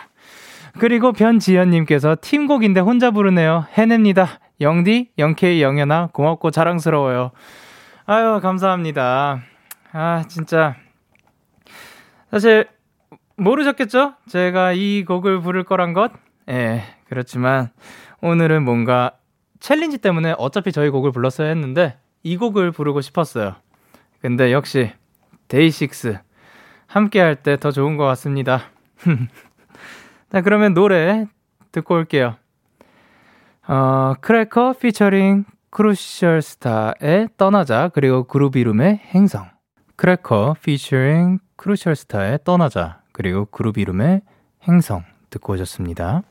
[0.79, 3.67] 그리고 변지현님께서 팀곡인데 혼자 부르네요.
[3.75, 4.41] 해냅니다.
[4.61, 7.33] 영디, 영케이, 영현아, 고맙고 자랑스러워요.
[8.07, 9.43] 아유, 감사합니다.
[9.93, 10.77] 아, 진짜.
[12.31, 12.69] 사실,
[13.37, 14.15] 모르셨겠죠?
[14.29, 16.13] 제가 이 곡을 부를 거란 것?
[16.49, 17.71] 예, 그렇지만,
[18.21, 19.13] 오늘은 뭔가
[19.61, 23.57] 챌린지 때문에 어차피 저희 곡을 불렀어야 했는데, 이 곡을 부르고 싶었어요.
[24.21, 24.93] 근데 역시,
[25.49, 26.19] 데이식스.
[26.87, 28.63] 함께 할 때 더 좋은 것 같습니다.
[30.31, 31.27] 자, 그러면 노래
[31.73, 32.37] 듣고 올게요.
[33.67, 39.49] 어, 크래커 피처링 크루셜 스타의 떠나자 그리고 그루비룸의 행성
[39.97, 44.23] 크래커 피처링 크루셜 스타의 떠나자 그리고 그루비룸의
[44.69, 46.23] 행성 듣고 오셨습니다.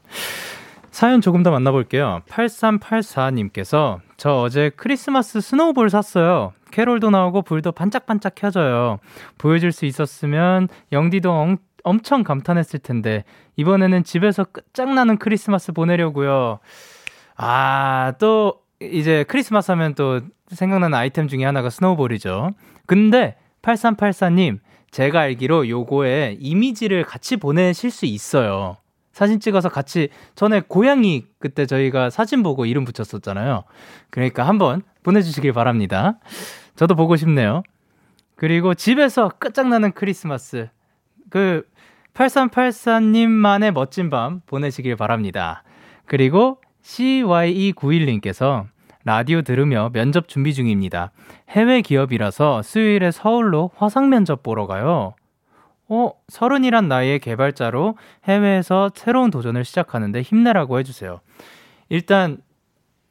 [0.92, 2.22] 사연 조금 더 만나볼게요.
[2.30, 6.54] 8384님께서 저 어제 크리스마스 snowball 샀어요.
[6.72, 9.00] 캐롤도 나오고 불도 반짝반짝 켜져요.
[9.40, 13.24] 보여줄 수 있었으면 영디도 엉, 엄청 감탄했을 텐데
[13.56, 16.60] 이번에는 집에서 끝장나는 크리스마스 보내려고요.
[17.46, 22.52] 아, 또 이제 크리스마스 하면 또 생각나는 아이템 중에 하나가 snowball이죠.
[22.86, 24.60] 근데 8384님,
[24.92, 28.78] 제가 알기로 요거에 이미지를 같이 보내실 수 있어요.
[29.12, 33.66] 사진 찍어서 같이 전에 고양이 그때 저희가 사진 보고 이름 붙였었잖아요.
[34.10, 36.20] 그러니까 한번 보내주시길 바랍니다.
[36.78, 37.64] 저도 보고 싶네요.
[38.36, 40.70] 그리고 집에서 끝장나는 크리스마스.
[41.30, 41.68] 그
[42.14, 45.64] 8384님만의 멋진 밤 보내시길 바랍니다.
[46.06, 48.66] 그리고 CYE91님께서
[49.06, 51.12] 라디오 들으며 면접 준비 중입니다.
[51.50, 55.16] 해외 기업이라서 수요일에 서울로 화상 면접 보러 가요.
[55.90, 61.20] 어, 서른이란 나이의 개발자로 해외에서 새로운 도전을 시작하는데 힘내라고 해주세요.
[61.90, 62.38] 일단,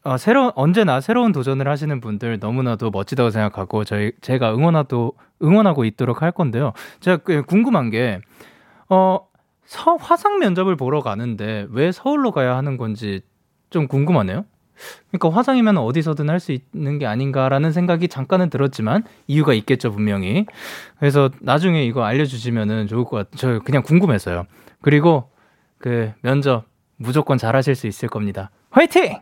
[0.02, 5.12] 어, 새로운, 언제나 새로운 도전을 하시는 분들 너무나도 멋지다고 생각하고, 저희, 제가 응원하도,
[5.42, 6.72] 응원하고 있도록 할 건데요.
[7.00, 8.20] 제가 그 궁금한 게,
[8.88, 9.20] 어,
[9.64, 13.20] 서, 화상 면접을 보러 가는데 왜 서울로 가야 하는 건지
[13.72, 14.44] 좀 궁금하네요.
[15.10, 20.46] 그러니까 화상이면 어디서든 할 수 있는 게 아닌가라는 생각이 잠깐은 들었지만 이유가 있겠죠 분명히.
[20.98, 23.28] 그래서 나중에 이거 알려주시면은 좋을 것 같.
[23.36, 24.44] 저 그냥 궁금해서요.
[24.80, 25.30] 그리고
[25.78, 26.64] 그 면접
[26.96, 28.50] 무조건 잘하실 수 있을 겁니다.
[28.70, 29.18] 화이팅!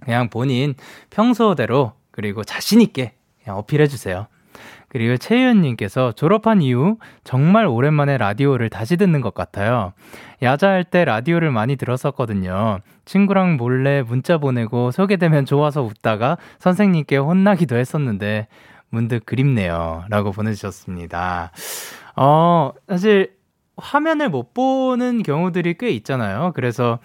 [0.00, 0.74] 그냥 본인
[1.10, 4.26] 평소대로 그리고 자신 있게 그냥 어필해 주세요.
[4.88, 9.92] 그리고 최희연님께서 졸업한 이후 정말 오랜만에 라디오를 다시 듣는 것 같아요.
[10.42, 12.80] 야자할 때 라디오를 많이 들었었거든요.
[13.04, 18.48] 친구랑 몰래 문자 보내고 소개되면 좋아서 웃다가 선생님께 혼나기도 했었는데
[18.90, 20.04] 문득 그립네요.
[20.08, 21.52] 라고 보내주셨습니다.
[22.16, 23.36] 어, 사실
[23.76, 26.52] 화면을 못 보는 경우들이 꽤 있잖아요.
[26.54, 26.98] 그래서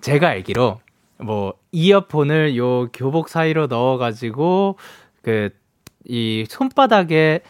[0.00, 0.80] 제가 알기로
[1.18, 4.78] 뭐 이어폰을 요 교복 사이로 넣어가지고
[5.22, 5.50] 그
[6.08, 7.40] 이 손바닥에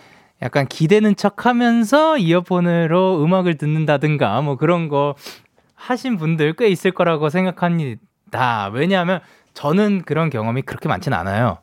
[0.43, 5.15] 약간 기대는 척 하면서 이어폰으로 음악을 듣는다든가 뭐 그런 거
[5.75, 8.69] 하신 분들 꽤 있을 거라고 생각합니다.
[8.73, 9.21] 왜냐하면
[9.55, 11.59] 저는 그런 경험이 그렇게 많진 않아요.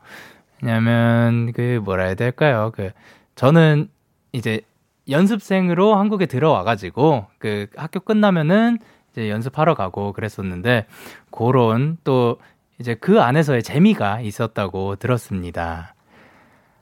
[0.62, 2.72] 왜냐면 그 뭐라 해야 될까요?
[2.74, 2.92] 그
[3.36, 3.90] 저는
[4.32, 4.62] 이제
[5.10, 8.80] 연습생으로 한국에 들어와 가지고 그 학교 끝나면은
[9.12, 10.88] 이제 연습하러 가고 그랬었는데
[11.32, 12.40] 그런 또
[12.80, 15.95] 이제 그 안에서의 재미가 있었다고 들었습니다.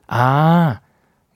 [0.07, 0.79] 아,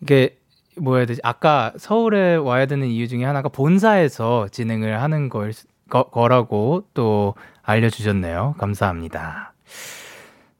[0.01, 0.37] 이게
[0.77, 1.21] 뭐야 되지?
[1.23, 5.53] 아까 서울에 와야 되는 이유 중에 하나가 본사에서 진행을 하는 걸
[5.89, 8.55] 거, 거라고 또 알려주셨네요.
[8.57, 9.53] 감사합니다.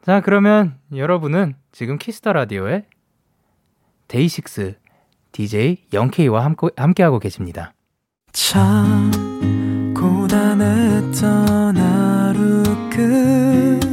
[0.04, 2.86] 자, 그러면 여러분은 지금 키스 더 라디오의
[4.08, 4.78] 데이식스
[5.34, 7.74] DJ 영케이와 함께, 함께하고 계십니다.
[8.32, 9.12] 참,
[9.94, 13.88] 고단했던 하루 끝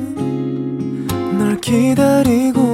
[1.38, 2.73] 널 기다리고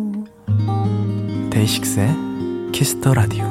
[1.61, 3.45] 데이식스의 키스 더 라디오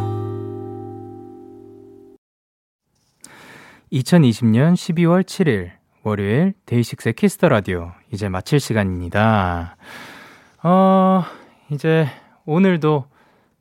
[3.92, 5.70] 2020년 12월 7일
[6.02, 9.76] 월요일 데이식스의 키스 더 라디오 이제 마칠 시간입니다.
[10.64, 11.22] 어,
[11.70, 12.08] 이제
[12.46, 13.04] 오늘도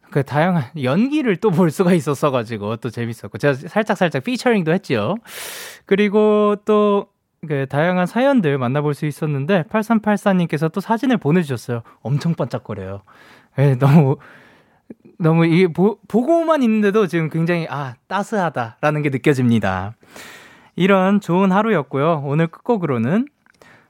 [0.10, 5.16] 그 다양한 연기를 또 볼 수가 있었어 가지고 또 재밌었고 제가 살짝 살짝 피처링도 했지요.
[5.86, 7.10] 그리고 또
[7.48, 11.84] 그 다양한 사연들 만나볼 수 있었는데 8384님께서 또 사진을 보내주셨어요.
[12.02, 13.02] 엄청 반짝거려요.
[13.56, 14.18] 네, 너무
[15.20, 19.96] 너무 이게 보, 보고만 있는데도 지금 굉장히 아 따스하다라는 게 느껴집니다.
[20.76, 22.24] 이런 좋은 하루였고요.
[22.26, 23.28] 오늘 끝곡으로는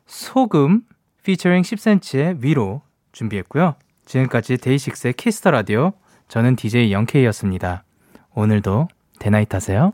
[0.07, 0.81] 소금
[1.23, 2.81] 피처링 10cm의 위로
[3.11, 3.75] 준비했고요.
[4.05, 5.93] 지금까지 데이식스의 키스 더 라디오
[6.27, 7.83] 저는 DJ 영케이였습니다.
[8.33, 8.87] 오늘도
[9.19, 9.93] 데나잇 하세요.